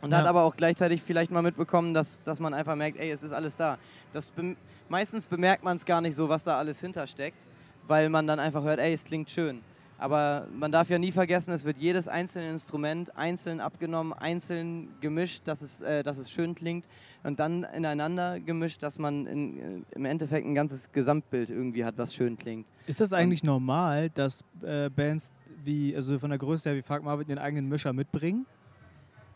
[0.00, 0.18] Und ja.
[0.18, 3.32] hat aber auch gleichzeitig vielleicht mal mitbekommen, dass, dass man einfach merkt, ey, es ist
[3.32, 3.78] alles da.
[4.12, 4.56] Das be
[4.88, 7.46] meistens bemerkt man es gar nicht so, was da alles hintersteckt,
[7.86, 9.62] weil man dann einfach hört, ey, es klingt schön.
[10.00, 15.42] Aber man darf ja nie vergessen, es wird jedes einzelne Instrument einzeln abgenommen, einzeln gemischt,
[15.44, 16.86] dass es, äh, dass es schön klingt
[17.22, 21.98] und dann ineinander gemischt, dass man in, äh, im Endeffekt ein ganzes Gesamtbild irgendwie hat,
[21.98, 22.66] was schön klingt.
[22.86, 25.32] Ist das eigentlich und normal, dass äh, Bands
[25.64, 28.46] wie, also von der Größe her wie Fuck Marvin ihren eigenen Mischer mitbringen?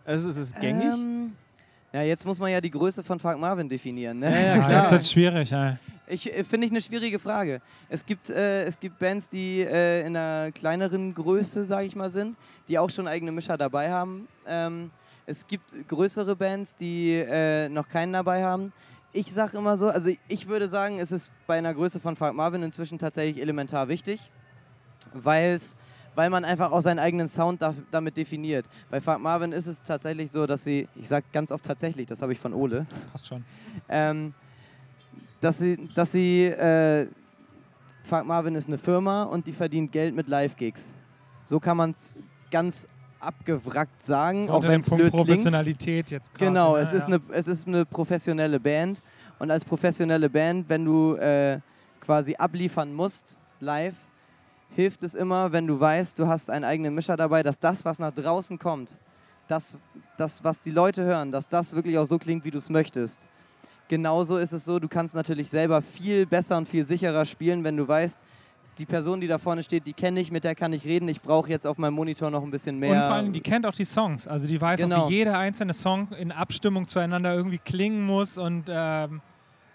[0.06, 0.94] Also ist es gängig?
[0.94, 1.32] Ähm,
[1.94, 4.18] ja, jetzt muss man ja die Größe von Frank Marvin definieren.
[4.18, 4.28] Ne?
[4.28, 4.82] Ja, ja, klar.
[4.82, 5.50] Jetzt wird schwierig.
[5.50, 5.78] Ja.
[6.08, 7.60] Ich äh, finde ich eine schwierige Frage.
[7.88, 12.10] Es gibt, äh, es gibt Bands, die äh, in einer kleineren Größe, sage ich mal,
[12.10, 12.36] sind,
[12.66, 14.26] die auch schon eigene Mischer dabei haben.
[14.44, 14.90] Ähm,
[15.24, 18.72] es gibt größere Bands, die äh, noch keinen dabei haben.
[19.12, 22.34] Ich sage immer so, also ich würde sagen, es ist bei einer Größe von Frank
[22.34, 24.32] Marvin inzwischen tatsächlich elementar wichtig,
[25.12, 25.76] weil es
[26.14, 28.66] weil man einfach auch seinen eigenen Sound da, damit definiert.
[28.90, 32.22] Bei Frank Marvin ist es tatsächlich so, dass sie, ich sage ganz oft tatsächlich, das
[32.22, 32.86] habe ich von Ole.
[33.12, 33.44] Passt schon.
[33.88, 34.34] Ähm,
[35.40, 37.06] dass sie, dass sie äh,
[38.04, 40.94] Frank Marvin ist eine Firma und die verdient Geld mit Live-Gigs.
[41.44, 42.18] So kann man es
[42.50, 42.86] ganz
[43.20, 46.44] abgewrackt sagen, so auch wenn es blöd Professionalität jetzt quasi.
[46.46, 46.82] Genau, ne?
[46.82, 46.98] es, ja.
[46.98, 49.00] ist eine, es ist eine professionelle Band
[49.38, 51.58] und als professionelle Band, wenn du äh,
[52.00, 53.94] quasi abliefern musst live,
[54.74, 57.98] hilft es immer, wenn du weißt, du hast einen eigenen Mischer dabei, dass das, was
[57.98, 58.98] nach draußen kommt,
[59.48, 59.78] das,
[60.16, 63.28] das was die Leute hören, dass das wirklich auch so klingt, wie du es möchtest.
[63.88, 67.76] Genauso ist es so, du kannst natürlich selber viel besser und viel sicherer spielen, wenn
[67.76, 68.20] du weißt,
[68.78, 71.08] die Person, die da vorne steht, die kenne ich, mit der kann ich reden.
[71.08, 72.90] Ich brauche jetzt auf meinem Monitor noch ein bisschen mehr.
[72.90, 74.26] Und vor allem, die kennt auch die Songs.
[74.26, 75.02] Also die weiß genau.
[75.02, 79.20] auch, wie jeder einzelne Song in Abstimmung zueinander irgendwie klingen muss und ähm,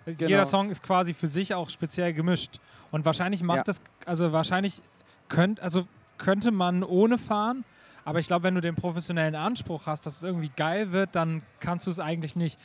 [0.06, 0.30] Genau.
[0.30, 2.60] Jeder Song ist quasi für sich auch speziell gemischt.
[2.92, 3.64] Und wahrscheinlich macht ja.
[3.64, 4.82] das, also wahrscheinlich
[5.28, 5.88] könnt, also
[6.18, 7.64] könnte man ohne fahren,
[8.06, 11.44] aber ich glaube, wenn du den professionellen Anspruch hast, dass es irgendwie geil wird, dann
[11.60, 12.60] kannst du es eigentlich nicht.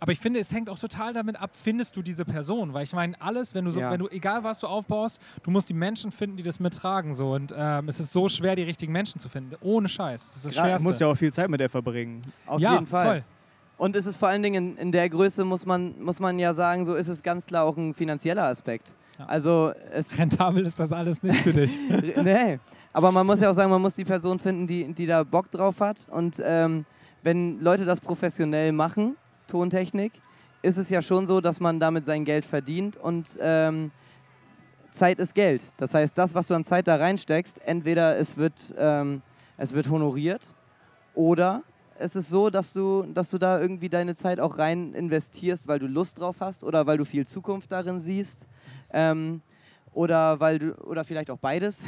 [0.00, 2.72] Aber ich finde, es hängt auch total damit ab, findest du diese Person?
[2.72, 3.90] Weil ich meine, alles, wenn du so, ja.
[3.92, 7.14] wenn du, egal was du aufbaust, du musst die Menschen finden, die das mittragen.
[7.14, 7.34] So.
[7.34, 9.54] Und ähm, es ist so schwer, die richtigen Menschen zu finden.
[9.60, 10.20] Ohne Scheiß.
[10.20, 10.78] Das ist das Schwerste.
[10.78, 12.22] Du musst ja auch viel Zeit mit der verbringen.
[12.46, 13.06] Auf ja, jeden Fall.
[13.06, 13.24] Voll.
[13.76, 16.54] Und es ist vor allen Dingen in, in, der Größe, muss man, muss man ja
[16.54, 18.94] sagen, so ist es ganz klar auch ein finanzieller Aspekt.
[19.18, 19.26] Ja.
[19.26, 19.72] Also
[20.16, 21.76] Rentabel ist das alles nicht für dich.
[22.22, 22.58] nee,
[22.92, 25.50] aber man muss ja auch sagen, man muss die Person finden, die, die da Bock
[25.50, 26.06] drauf hat.
[26.10, 26.84] Und ähm,
[27.22, 29.16] wenn Leute das professionell machen,
[29.46, 30.12] Tontechnik,
[30.62, 33.90] ist es ja schon so, dass man damit sein Geld verdient und ähm,
[34.92, 35.62] Zeit ist Geld.
[35.78, 39.22] Das heißt, das, was du an Zeit da reinsteckst, entweder es wird, ähm,
[39.56, 40.46] es wird honoriert
[41.14, 41.62] oder
[41.98, 45.78] es ist so, dass du, dass du da irgendwie deine Zeit auch rein investierst, weil
[45.78, 48.46] du Lust drauf hast oder weil du viel Zukunft darin siehst.
[48.92, 49.40] Ähm,
[49.92, 51.84] oder weil du, oder vielleicht auch beides.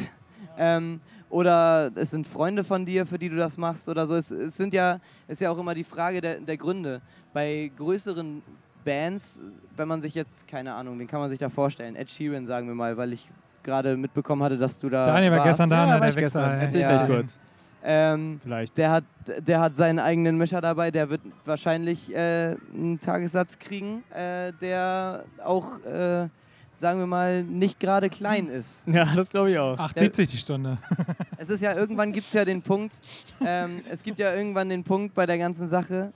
[0.57, 1.01] Ähm,
[1.31, 4.15] oder es sind Freunde von dir, für die du das machst oder so.
[4.15, 7.01] Es, es sind ja, ist ja auch immer die Frage der, der Gründe.
[7.33, 8.41] Bei größeren
[8.85, 9.41] Bands,
[9.77, 11.97] wenn man sich jetzt, keine Ahnung, wen kann man sich da vorstellen?
[11.97, 13.29] Ed Sheeran, sagen wir mal, weil ich
[13.65, 15.05] gerade mitbekommen hatte, dass du da.
[15.05, 15.49] Daniel war warst.
[15.49, 16.43] gestern da, ja, ne, der Wechsel.
[16.43, 17.07] Erzähl ja.
[17.07, 17.41] kurz.
[17.87, 18.79] Ähm, Vielleicht.
[18.79, 19.05] Der hat,
[19.39, 25.25] der hat seinen eigenen Mischer dabei, der wird wahrscheinlich äh, einen Tagessatz kriegen, äh, der
[25.45, 26.29] auch, äh,
[26.77, 28.89] sagen wir mal, nicht gerade klein ist.
[28.93, 29.79] Ja, das glaube ich auch.
[29.79, 30.79] 8,70 die Stunde.
[31.37, 32.99] es ist ja, irgendwann gibt es ja den Punkt,
[33.45, 36.11] ähm, es gibt ja irgendwann den Punkt bei der ganzen Sache,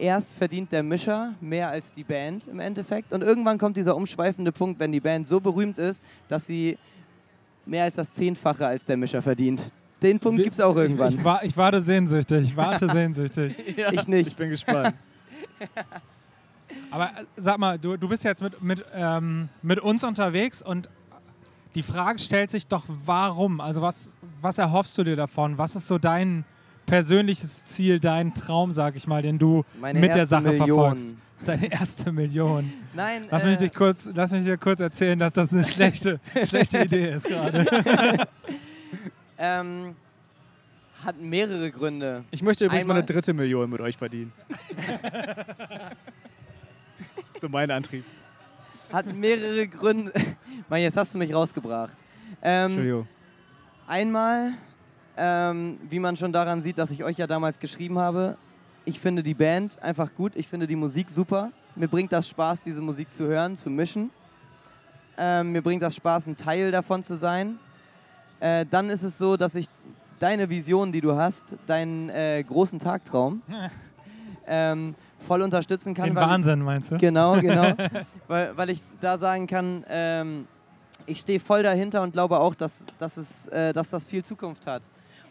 [0.00, 4.50] erst verdient der Mischer mehr als die Band im Endeffekt und irgendwann kommt dieser umschweifende
[4.50, 6.76] Punkt, wenn die Band so berühmt ist, dass sie
[7.66, 9.70] mehr als das Zehnfache als der Mischer verdient.
[10.04, 11.08] Den Punkt gibt es auch irgendwann.
[11.08, 13.76] Ich, ich, ich, warte sehnsüchtig, ich warte sehnsüchtig.
[13.76, 14.28] ja, ich nicht.
[14.28, 14.94] Ich bin gespannt.
[16.90, 20.88] Aber äh, sag mal, du, du bist jetzt mit, mit, ähm, mit uns unterwegs und
[21.74, 23.60] die Frage stellt sich doch, warum?
[23.60, 25.58] Also was, was erhoffst du dir davon?
[25.58, 26.44] Was ist so dein,
[26.86, 30.68] persönliches Ziel, dein Traum, sag ich mal, den du Meine mit der Sache Million.
[30.68, 31.16] verfolgst?
[31.44, 32.72] Deine erste Million.
[32.94, 36.20] Nein, Lass äh, mich, dich kurz, lass mich dir kurz erzählen, dass das eine schlechte,
[36.44, 37.66] schlechte Idee ist gerade.
[39.44, 39.96] ähm,
[41.04, 42.24] hat mehrere Gründe.
[42.30, 44.32] Ich möchte übrigens Einmal- meine dritte Million mit euch verdienen.
[47.40, 48.04] so mein Antrieb.
[48.92, 50.12] Hat mehrere Gründe.
[50.68, 51.92] Mann, jetzt hast du mich rausgebracht.
[52.42, 53.08] Ähm, Entschuldigung.
[53.86, 54.52] Einmal,
[55.16, 58.38] ähm, wie man schon daran sieht, dass ich euch ja damals geschrieben habe,
[58.86, 61.50] ich finde die Band einfach gut, ich finde die Musik super.
[61.74, 64.10] Mir bringt das Spaß, diese Musik zu hören, zu mischen.
[65.18, 67.58] Ähm, mir bringt das Spaß, ein Teil davon zu sein.
[68.44, 69.68] Äh, dann ist es so, dass ich
[70.18, 73.40] deine Vision, die du hast, deinen äh, großen Tagtraum,
[74.46, 74.94] ähm,
[75.26, 76.04] voll unterstützen kann.
[76.10, 76.98] Den weil- Wahnsinn, meinst du?
[76.98, 77.72] Genau, genau.
[78.28, 80.46] weil, weil ich da sagen kann, ähm,
[81.06, 84.66] ich stehe voll dahinter und glaube auch, dass, dass, es, äh, dass das viel Zukunft
[84.66, 84.82] hat.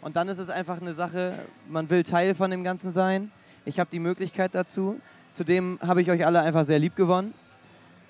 [0.01, 1.34] Und dann ist es einfach eine Sache,
[1.70, 3.32] man will Teil von dem Ganzen sein.
[3.64, 4.99] Ich habe die Möglichkeit dazu.
[5.30, 7.34] Zudem habe ich euch alle einfach sehr lieb gewonnen.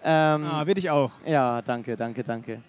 [0.02, 1.12] Ähm, Ah, will ich auch.
[1.26, 2.62] ja, danke, danke, danke.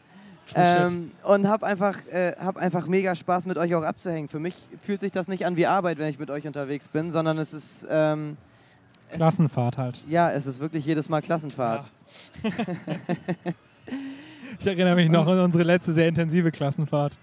[0.54, 4.28] Ähm, und habe einfach, äh, hab einfach mega Spaß, mit euch auch abzuhängen.
[4.28, 7.10] Für mich fühlt sich das nicht an wie Arbeit, wenn ich mit euch unterwegs bin,
[7.10, 8.36] sondern es ist, ähm,
[9.10, 10.02] Klassenfahrt halt.
[10.08, 11.86] ja, es ist wirklich jedes Mal Klassenfahrt.
[14.58, 17.18] Ich erinnere mich noch an unsere letzte sehr intensive Klassenfahrt.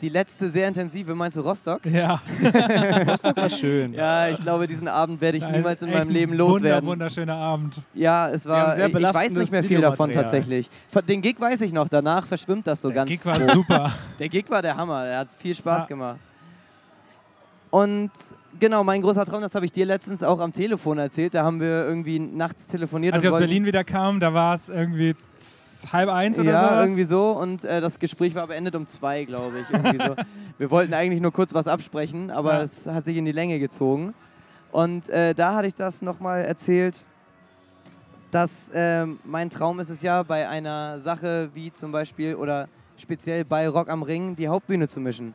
[0.00, 1.86] Die letzte sehr intensive, meinst du Rostock?
[1.86, 2.20] Ja.
[3.08, 3.94] Rostock war schön.
[3.94, 6.88] Ja, ich glaube, diesen Abend werde ich niemals in meinem Leben wunder- loswerden.
[6.88, 7.80] Wunderschöner Abend.
[7.94, 8.72] Ja, es war.
[8.74, 10.68] sehr Ich, ich weiß nicht mehr viel davon tatsächlich.
[11.08, 13.08] Den Gig weiß ich noch, danach verschwimmt das so Der ganz.
[13.10, 13.50] Gig war grob.
[13.52, 13.92] super.
[14.18, 15.86] Der Gig war der Hammer, der hat viel Spaß Ja.
[15.86, 16.18] gemacht.
[17.70, 18.10] Und
[18.60, 21.34] genau, mein großer Traum, das habe ich dir letztens auch am Telefon erzählt.
[21.34, 23.14] Da haben wir irgendwie nachts telefoniert.
[23.14, 25.16] Als ich aus Berlin wieder kam, da war es irgendwie
[25.92, 26.84] halb eins oder ja, sowas.
[26.88, 27.30] irgendwie so.
[27.32, 29.98] Und äh, das Gespräch war beendet um zwei, glaube ich.
[29.98, 30.16] So.
[30.58, 32.62] Wir wollten eigentlich nur kurz was absprechen, aber Ja.
[32.62, 34.14] es hat sich in die Länge gezogen.
[34.72, 36.96] Und äh, da hatte ich das nochmal erzählt,
[38.30, 43.44] dass ähm, mein Traum ist es ja, bei einer Sache wie zum Beispiel oder speziell
[43.44, 45.34] bei Rock am Ring die Hauptbühne zu mischen.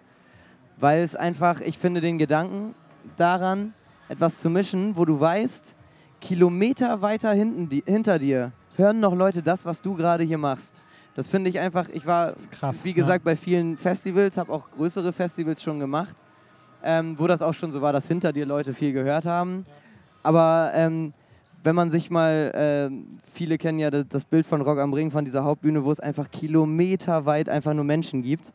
[0.78, 2.76] Weil es einfach, ich finde den Gedanken
[3.18, 3.74] daran,
[4.10, 5.76] etwas zu mischen, wo du weißt,
[6.20, 10.82] Kilometer weiter hinten, die, hinter dir hören noch Leute das, was du gerade hier machst.
[11.16, 12.86] Das finde ich einfach, ich war, krass.
[12.86, 16.16] wie gesagt, bei vielen Festivals, habe auch größere Festivals schon gemacht,
[16.84, 19.66] ähm, wo das auch schon so war, dass hinter dir Leute viel gehört haben.
[20.24, 21.14] Aber ähm,
[21.64, 25.12] wenn man sich mal, äh, viele kennen ja das, das Bild von Rock am Ring,
[25.12, 28.54] von dieser Hauptbühne, wo es einfach kilometerweit einfach nur Menschen gibt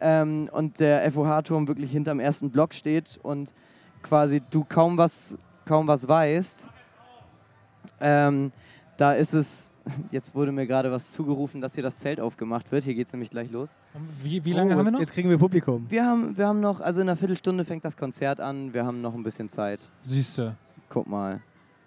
[0.00, 3.52] ähm, und der FOH-Turm wirklich hinterm ersten Block steht und
[4.02, 6.70] quasi du kaum was, kaum was weißt.
[8.00, 8.52] Ähm,
[8.98, 9.72] da ist es,
[10.10, 12.84] jetzt wurde mir gerade was zugerufen, dass hier das Zelt aufgemacht wird.
[12.84, 13.78] Hier geht es nämlich gleich los.
[14.22, 15.00] Wie, wie lange oh, haben wir noch?
[15.00, 15.86] Jetzt kriegen wir Publikum.
[15.88, 18.74] Wir haben, wir haben noch, also in einer Viertelstunde fängt das Konzert an.
[18.74, 19.88] Wir haben noch ein bisschen Zeit.
[20.02, 20.54] Süße.
[20.90, 21.40] Guck mal.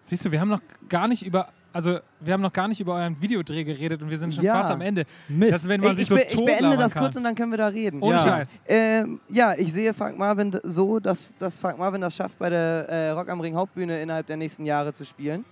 [0.04, 2.96] Siehst du, wir haben noch gar nicht über, also wir haben noch gar nicht über
[2.96, 4.54] euren Videodreh geredet und wir sind schon Ja.
[4.54, 5.04] fast am Ende.
[5.28, 5.54] Mist.
[5.54, 7.04] Das ist, wenn man Ey, sich ich, so be ich beende das kann.
[7.04, 8.02] kurz und dann können wir da reden.
[8.02, 8.24] Ohne Ja.
[8.24, 8.62] Scheiß.
[8.68, 12.88] Ähm, ja, ich sehe Frank Marvin so, dass, dass Frank Marvin das schafft, bei der
[12.90, 15.44] äh, Rock am Ring Hauptbühne innerhalb der nächsten Jahre zu spielen.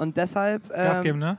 [0.00, 0.66] Und deshalb.
[0.70, 1.36] Gas ähm, geben, ne?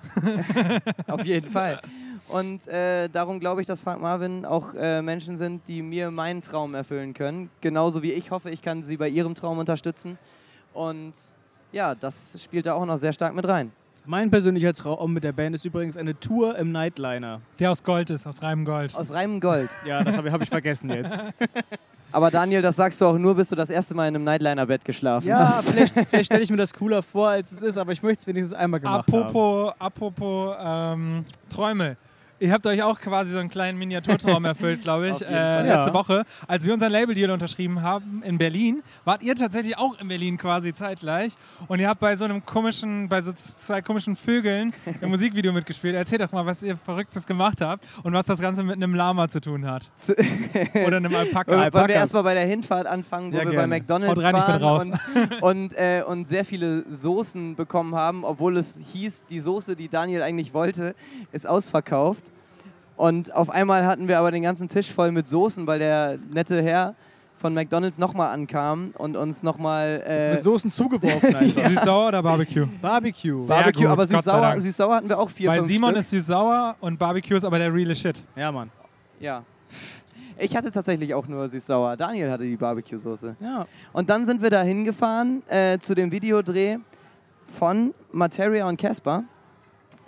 [1.08, 1.82] Auf jeden Fall.
[2.28, 6.44] Und äh, darum glaube ich, dass Frank Marvin auch äh, Menschen sind, die mir meinen
[6.44, 7.50] Traum erfüllen können.
[7.62, 10.20] Genauso wie ich hoffe, ich kann sie bei ihrem Traum unterstützen.
[10.76, 11.14] Und
[11.72, 13.72] ja, das spielt da auch noch sehr stark mit rein.
[14.06, 17.42] Mein persönlicher Traum mit der Band ist übrigens eine Tour im Nightliner.
[17.58, 18.96] Der aus Gold ist, aus reinem Gold.
[18.96, 19.72] Aus reinem Gold.
[19.88, 21.20] Ja, das habe ich, hab ich vergessen jetzt.
[22.12, 24.84] Aber Daniel, das sagst du auch nur, bis du das erste Mal in einem Nightliner-Bett
[24.86, 25.70] geschlafen Ja, hast.
[25.72, 28.28] vielleicht, vielleicht stelle ich mir das cooler vor, als es ist, aber ich möchte es
[28.28, 29.14] wenigstens einmal gemacht haben.
[29.24, 31.98] Apropos, apropos ähm, Träume.
[32.42, 35.94] Ihr habt euch auch quasi so einen kleinen Miniaturtraum erfüllt, glaube ich, äh, letzte Ja.
[35.94, 36.24] Woche.
[36.48, 40.74] Als wir unseren Label-Deal unterschrieben haben in Berlin, wart ihr tatsächlich auch in Berlin quasi
[40.74, 41.34] zeitgleich.
[41.68, 45.94] Und ihr habt bei so einem komischen, bei so zwei komischen Vögeln im Musikvideo mitgespielt.
[45.94, 49.30] Erzählt doch mal, was ihr Verrücktes gemacht habt und was das Ganze mit einem Lama
[49.30, 49.92] zu tun hat.
[50.88, 51.52] Oder einem Alpaka.
[51.52, 51.94] Wollen wir Alpaka.
[51.94, 53.68] erstmal bei der Hinfahrt anfangen, wo Ja, wir gerne.
[53.68, 54.86] bei McDonalds rein, waren raus.
[54.86, 59.90] Und, und, äh, und sehr viele Soßen bekommen haben, obwohl es hieß, die Soße, die
[59.90, 60.96] Daniel eigentlich wollte,
[61.32, 62.31] ist ausverkauft.
[62.96, 66.62] Und auf einmal hatten wir aber den ganzen Tisch voll mit Soßen, weil der nette
[66.62, 66.96] Herr
[67.38, 71.70] von McDonalds nochmal ankam und uns nochmal äh, Mit Soßen zugeworfen einfach.
[71.70, 72.68] Süß-sauer oder Barbecue?
[72.80, 73.40] Barbecue.
[73.40, 76.00] Sehr Barbecue, gut, aber süß-sauer süß hatten wir auch vier, Weil fünf Simon Stück.
[76.02, 78.24] ist süß-sauer und Barbecue ist aber der reale Shit.
[78.36, 78.70] Ja, Mann.
[79.20, 79.44] Ja.
[80.38, 81.98] Ich hatte tatsächlich auch nur süß-sauer.
[81.98, 83.36] Daniel hatte die Barbecue-Soße.
[83.40, 83.66] Ja.
[83.94, 86.78] Und dann sind wir da hingefahren äh, zu dem Videodreh
[87.58, 89.24] von Materia und Casper.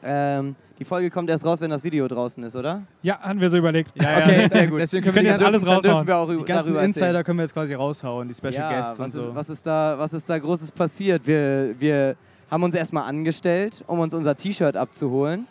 [0.03, 2.82] Ähm, die Folge kommt erst raus, wenn das Video draußen ist, oder?
[3.03, 3.93] Ja, haben wir so überlegt.
[3.95, 4.80] Ja, ja, Okay, sehr gut.
[4.82, 6.07] Deswegen Wir können wir jetzt alles raushauen.
[6.07, 6.86] wir auch die ganzen darüber erzählen.
[6.86, 9.30] Insider können wir jetzt quasi raushauen, die Special ja, Guests was und so.
[9.30, 11.28] Ist, was, ist da, was ist da Großes passiert?
[11.28, 12.15] Wir, wir
[12.49, 15.47] haben uns erstmal angestellt, um uns unser T-Shirt abzuholen.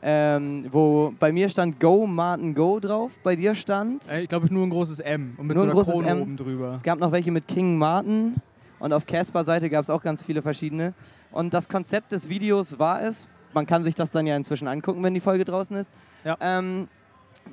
[0.00, 4.08] Ähm, wo bei mir stand Go Martin Go drauf, bei dir stand.
[4.12, 6.08] Äh, ich glaube nur ein großes M und mit Nur so ein einer großes Krone
[6.08, 6.22] M.
[6.22, 6.74] oben drüber.
[6.74, 8.36] Es gab noch welche mit King Martin
[8.78, 10.94] und auf Casper Seite gab es auch ganz viele verschiedene.
[11.32, 15.02] Und das Konzept des Videos war es, man kann sich das dann ja inzwischen angucken,
[15.02, 15.92] wenn die Folge draußen ist,
[16.24, 16.36] Ja.
[16.40, 16.88] ähm,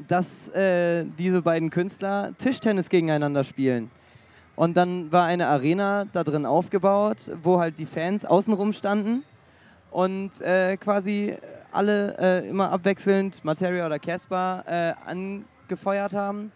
[0.08, 3.90] dass äh, diese beiden Künstler Tischtennis gegeneinander spielen.
[4.56, 9.24] Und dann war eine Arena da drin aufgebaut, wo halt die Fans außenrum standen
[9.92, 11.36] und äh, quasi
[11.72, 16.52] alle äh, immer abwechselnd Materia oder Casper äh, angefeuert haben.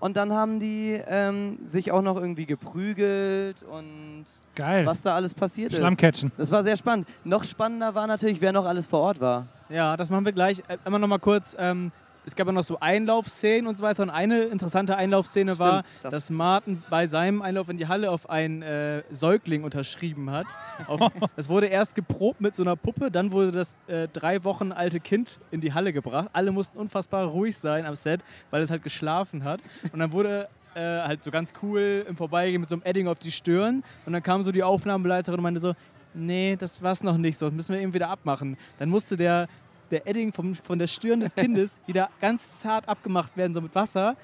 [0.00, 4.24] Und dann haben die ähm, sich auch noch irgendwie geprügelt und
[4.54, 4.84] Geil.
[4.86, 5.78] was da alles passiert ist.
[5.78, 6.30] Schlammcatchen.
[6.36, 7.08] Das war sehr spannend.
[7.24, 9.46] Noch spannender war natürlich, wer noch alles vor Ort war.
[9.70, 10.62] Ja, das machen wir gleich.
[10.68, 11.56] Äh, Immer noch mal kurz.
[11.58, 11.90] Ähm,
[12.26, 14.02] es gab ja noch so Einlaufszenen und so weiter.
[14.02, 18.10] Und eine interessante Einlaufszene war, Stimmt, das- dass Martin bei seinem Einlauf in die Halle
[18.10, 20.46] auf einen äh, Säugling unterschrieben hat.
[20.86, 21.00] Auf,
[21.36, 25.00] das wurde erst geprobt mit so einer Puppe, dann wurde das äh, drei Wochen alte
[25.00, 26.30] Kind in die Halle gebracht.
[26.32, 28.20] Alle mussten unfassbar ruhig sein am Set,
[28.50, 29.60] weil es halt geschlafen hat.
[29.92, 33.18] Und dann wurde äh, halt so ganz cool im Vorbeigehen mit so einem Edding auf
[33.18, 33.84] die Stirn.
[34.06, 35.74] Und dann kam so die Aufnahmeleiterin und meinte so,
[36.14, 38.56] nee, das war's noch nicht so, das müssen wir eben wieder abmachen.
[38.78, 39.48] Dann musste der,
[39.90, 43.74] der Edding vom, von der Stirn des Kindes wieder ganz zart abgemacht werden, so mit
[43.74, 44.16] Wasser.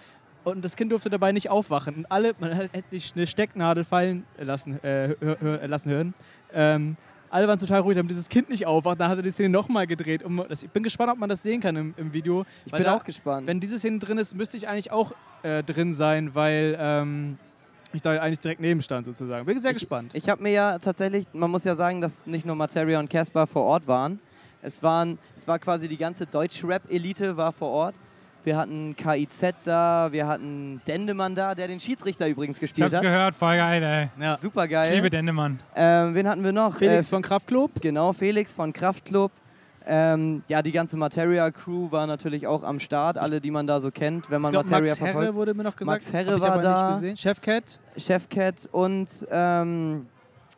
[0.42, 1.94] Und das Kind durfte dabei nicht aufwachen.
[1.96, 6.14] Und alle, man hat hätte die eine Stecknadel fallen lassen, äh, hör, hör, lassen hören.
[6.52, 6.96] Ähm,
[7.28, 8.98] alle waren total ruhig, damit dieses Kind nicht aufwacht.
[8.98, 10.24] Dann hat er die Szene nochmal gedreht.
[10.24, 12.44] Um, das, ich bin gespannt, ob man das sehen kann im, im Video.
[12.64, 13.46] Ich bin da- auch gespannt.
[13.46, 17.38] Wenn diese Szene drin ist, müsste ich eigentlich auch äh, drin sein, weil ähm,
[17.92, 19.44] ich da eigentlich direkt neben stand sozusagen.
[19.46, 20.12] Bin sehr Ich- gespannt.
[20.14, 23.46] Ich habe mir ja tatsächlich, man muss ja sagen, dass nicht nur Materia und Casper
[23.46, 24.18] vor Ort waren.
[24.62, 27.94] Es, waren, es war quasi die ganze Deutsch-Rap-Elite war vor Ort.
[28.42, 32.96] Wir hatten KIZ da, wir hatten Dendemann da, der den Schiedsrichter übrigens Ich gespielt hab's
[32.96, 33.02] hat.
[33.02, 34.08] gehört, voll geil, ey.
[34.22, 34.36] Ja.
[34.38, 34.94] Super Ich geil.
[34.94, 35.60] liebe Dendemann.
[35.76, 36.76] Ähm, wen hatten wir noch?
[36.76, 37.82] Felix Äh, von Kraftklub.
[37.82, 39.30] Genau, Felix von Kraftklub.
[39.86, 43.18] Ähm, ja, die ganze Materia-Crew war natürlich auch am Start.
[43.18, 45.36] Alle, die man da so kennt, wenn man Ich glaub, Materia Max Herre verfolgt.
[45.36, 45.86] wurde mir noch gesagt.
[46.02, 46.82] Max Herre Hab ich war aber da.
[46.88, 47.16] nicht gesehen.
[47.16, 47.80] Chefcat.
[47.96, 50.06] Chefcat und ähm,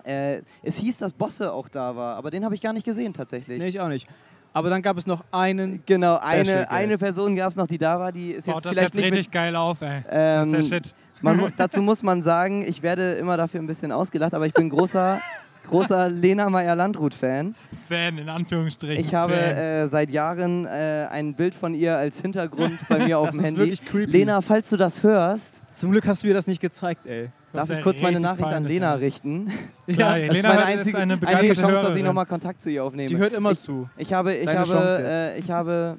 [0.04, 3.12] äh, es hieß, dass Bosse auch da war, aber den habe ich gar nicht gesehen
[3.14, 3.58] tatsächlich.
[3.58, 4.06] Nee, ich auch nicht.
[4.54, 5.82] Aber dann gab es noch einen.
[5.86, 8.72] Genau, eine, eine Person gab es noch, die da war, die ist Baut jetzt das
[8.74, 10.02] vielleicht jetzt richtig geil auf, ey.
[10.10, 10.94] Das ist der ähm, Shit.
[11.22, 14.52] man, mu- Dazu muss man sagen, ich werde immer dafür ein bisschen ausgelacht, aber ich
[14.52, 15.20] bin großer,
[15.70, 17.54] großer Lena Meyer-Landrut-Fan.
[17.88, 19.02] Fan, in Anführungsstrichen.
[19.02, 23.28] Ich habe äh, seit Jahren äh, ein Bild von ihr als Hintergrund bei mir auf
[23.28, 23.60] Das dem ist Handy.
[23.60, 24.12] wirklich creepy.
[24.12, 27.30] Lena, falls du das hörst, Zum Glück hast du mir das nicht gezeigt, ey.
[27.52, 29.50] Das darf ist ich kurz meine Nachricht an Lena richten.
[29.86, 32.04] Klar, Ja, Das Lena ist meine ist einzige, eine einzige Chance, dass ich Hörerin.
[32.06, 33.08] nochmal Kontakt zu ihr aufnehme.
[33.08, 33.88] Die hört immer ich, zu.
[33.96, 35.98] Ich habe, ich Deine habe, äh, ich habe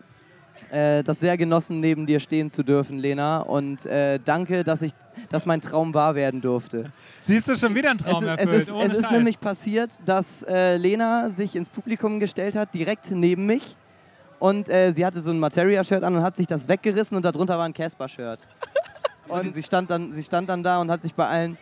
[0.71, 3.39] äh, das sehr genossen, neben dir stehen zu dürfen, Lena.
[3.39, 4.93] Und äh, danke, dass, ich,
[5.29, 6.91] dass mein Traum wahr werden durfte.
[7.23, 8.61] Siehst du schon wieder einen Es Traum ist, es erfüllt?
[8.61, 13.09] ist, ohne es ist nämlich passiert, dass äh, Lena sich ins Publikum gestellt hat, direkt
[13.11, 13.75] neben mich.
[14.39, 17.57] Und äh, sie hatte so ein Materia-Shirt an und hat sich das weggerissen und darunter
[17.57, 18.39] war ein Casper-Shirt.
[19.27, 21.57] Und sie stand, dann, sie stand dann da und hat sich bei allen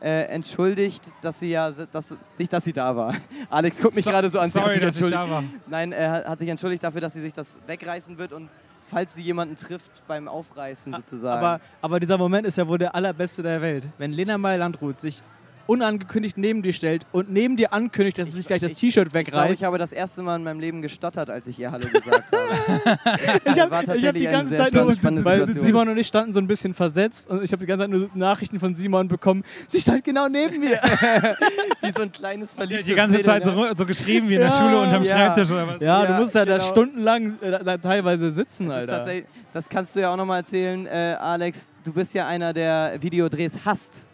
[0.00, 3.14] äh, entschuldigt, dass sie ja, dass, nicht, dass sie da war.
[3.50, 4.50] Alex guckt mich So- gerade so an.
[4.50, 5.42] Sorry, dass ich da war.
[5.66, 8.50] Nein, er hat sich entschuldigt dafür, dass sie sich das wegreißen wird und
[8.88, 11.38] falls sie jemanden trifft beim Aufreißen sozusagen.
[11.44, 13.86] Aber, aber dieser Moment ist ja wohl der allerbeste der Welt.
[13.98, 15.22] Wenn Lena Meyer-Landrut sich
[15.66, 19.12] unangekündigt neben dir stellt und neben dir ankündigt, dass sie sich gleich das T-Shirt ich
[19.12, 19.52] glaube, wegreißt.
[19.60, 22.98] ich habe das erste Mal in meinem Leben gestottert, als ich ihr Hallo gesagt habe.
[23.46, 25.48] Ich habe war hab die ganze Zeit nur, weil.
[25.48, 28.10] Simon und ich standen so ein bisschen versetzt und ich habe die ganze Zeit nur
[28.14, 29.42] Nachrichten von Simon bekommen.
[29.66, 30.78] Sie stand genau neben mir.
[31.82, 33.72] Wie so ein kleines verliebtes Die ganze Zeit so, ne?
[33.76, 35.16] so geschrieben wie in der Ja, Schule unterm ja.
[35.16, 35.80] Schreibtisch oder was?
[35.80, 36.68] Ja, Ja, du musst ja da genau.
[36.70, 39.22] stundenlang äh, da, teilweise sitzen, Das, Alter.
[39.52, 41.72] das kannst du ja auch nochmal erzählen, äh, Alex.
[41.84, 44.04] Du bist ja einer, der Videodrehs hasst,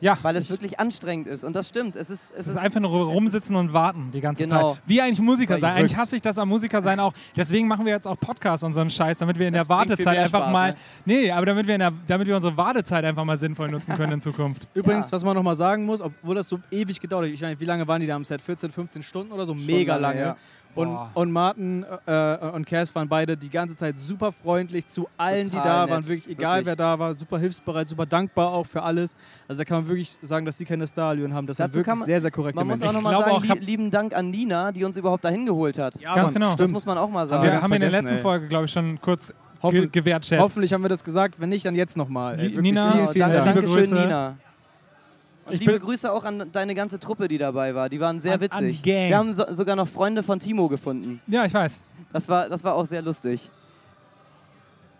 [0.00, 1.42] Ja, weil es ich- wirklich anstrengend ist.
[1.42, 1.96] Und das stimmt.
[1.96, 4.74] Es ist, es Es ist einfach nur rumsitzen und warten die ganze Genau.
[4.74, 4.82] Zeit.
[4.86, 5.74] Wie eigentlich Musiker sein.
[5.76, 7.12] Eigentlich hasse ich das am Musiker sein auch.
[7.36, 9.76] Deswegen machen wir jetzt auch Podcasts und so einen Scheiß, damit wir in Das der
[9.76, 10.70] Wartezeit einfach Spaß, mal.
[10.72, 10.76] ne?
[11.04, 14.12] Nee, aber damit wir, in der, damit wir unsere Wartezeit einfach mal sinnvoll nutzen können
[14.12, 14.68] in Zukunft.
[14.74, 15.12] Übrigens, Ja.
[15.12, 17.86] was man nochmal sagen muss, obwohl das so ewig gedauert hat, ich meine, wie lange
[17.88, 18.40] waren die da am Set?
[18.40, 19.54] 14, 15 Stunden oder so?
[19.54, 20.20] Mega lange, lange.
[20.20, 20.36] ja.
[20.74, 21.10] Und, Boah.
[21.14, 25.56] und Martin äh, und Cass waren beide die ganze Zeit super freundlich zu allen, die
[25.56, 26.08] Total da nett, waren.
[26.08, 26.66] Wirklich, egal wirklich.
[26.66, 29.16] wer da war, super hilfsbereit, super dankbar auch für alles.
[29.48, 31.46] Also da kann man wirklich sagen, dass die keine Stallion haben.
[31.48, 33.48] Das sind Dazu wirklich man- sehr, sehr korrekte Man muss auch nochmal sagen, auch, lie
[33.50, 35.98] hab- lieben Dank an Nina, die uns überhaupt dahin geholt hat.
[36.00, 36.46] Ja, Ganz genau.
[36.46, 36.72] Das Stimmt.
[36.72, 37.42] muss man auch mal sagen.
[37.42, 38.20] wir haben in der letzten ey.
[38.20, 40.40] Folge, glaube ich, schon kurz Hoffen- ge gewertschätzt.
[40.40, 41.40] Hoffentlich haben wir das gesagt.
[41.40, 42.36] Wenn nicht, dann jetzt nochmal.
[42.36, 43.44] Nina, vielen, vielen Dank.
[43.44, 43.66] Dank.
[43.66, 43.94] Dankeschön.
[43.94, 44.36] Nina.
[45.50, 47.88] Ich liebe Grüße auch an deine ganze Truppe, die dabei war.
[47.88, 48.82] Die waren sehr An- an witzig.
[48.82, 49.08] Gang.
[49.08, 51.20] Wir haben so, sogar noch Freunde von Timo gefunden.
[51.26, 51.78] Ja, ich weiß.
[52.12, 53.50] Das war, das war auch sehr lustig.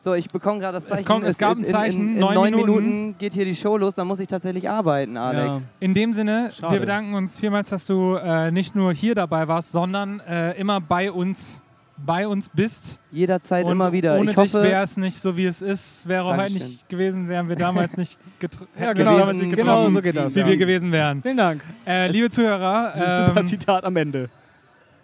[0.01, 1.05] So, ich bekomme gerade das Es Zeichen.
[1.05, 2.73] kommt- es gab ein Zeichen, In, in, in neun neun Minuten.
[2.87, 3.19] Minuten.
[3.19, 5.67] geht hier die Show los, dann muss ich tatsächlich arbeiten, Alex.
[5.81, 6.75] In dem Sinne, Schade.
[6.75, 10.81] wir bedanken uns vielmals, dass du äh, nicht nur hier dabei warst, sondern äh, immer
[10.81, 11.61] bei uns,
[12.05, 13.01] bei uns bist.
[13.11, 14.19] Jederzeit Und immer wieder.
[14.19, 16.09] Ohne ich dich wäre es nicht so, wie es ist.
[16.09, 16.69] Wäre heute Dankeschön.
[16.69, 18.69] nicht gewesen, wären wir damals nicht getroffen.
[18.81, 20.47] Ja, genau, damals nicht genau getroffen, so geht das, Wie ja.
[20.47, 21.23] wir gewesen wären.
[21.23, 21.63] Vielen Dank.
[21.87, 22.93] Äh, liebe Zuhörer,
[23.27, 24.29] Super ähm, Zitat am Ende.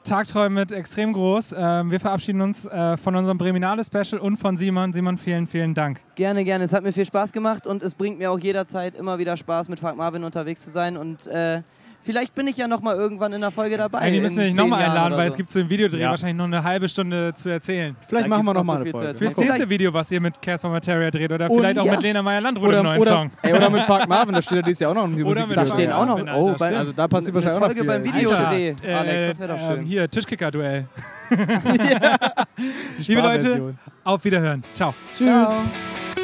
[0.04, 1.54] Tagträume mit extrem groß.
[1.56, 4.92] Ähm, wir verabschieden uns äh, von unserem Breminale-Special und von Simon.
[4.92, 5.98] Simon, vielen, vielen Dank.
[6.14, 6.64] gerne, gerne.
[6.64, 9.70] Es hat mir viel Spaß gemacht und es bringt mir auch jederzeit immer wieder Spaß,
[9.70, 10.98] mit Frank Marvin unterwegs zu sein.
[10.98, 11.62] Und äh,
[12.04, 13.98] vielleicht bin ich ja noch mal irgendwann in der Folge dabei.
[13.98, 15.32] Eigentlich müssen wir dich nochmal einladen, weil so.
[15.32, 16.10] es gibt zu dem Videodreh Ja.
[16.10, 17.96] wahrscheinlich noch eine halbe Stunde zu erzählen.
[18.06, 19.14] Vielleicht Da machen wir gibt's noch so eine Folge.
[19.18, 21.92] Fürs nächste Video, was ihr mit Casper Materia dreht oder Und vielleicht auch ja.
[21.92, 23.30] mit Lena Meyer-Landrut Oder, im neuen oder, Song.
[23.42, 25.64] ey, oder mit Frank Marvin, da steht ja dieses Jahr auch noch ein mit Da
[25.64, 26.18] Frank stehen auch noch.
[26.24, 26.72] Marvin, Oh, beim, stimmt.
[26.78, 27.88] Also da passiert wahrscheinlich auch noch Folge viel.
[27.88, 29.78] beim Video- Videodreh, Alter, Alex, das wär doch schön.
[29.80, 30.84] ähm, hier, Tischkicker-Duell.
[33.08, 33.74] Liebe Leute,
[34.04, 34.62] auf Wiederhören.
[34.74, 34.94] Ciao.
[35.16, 35.26] Tschüss.
[35.26, 36.23] Ciao.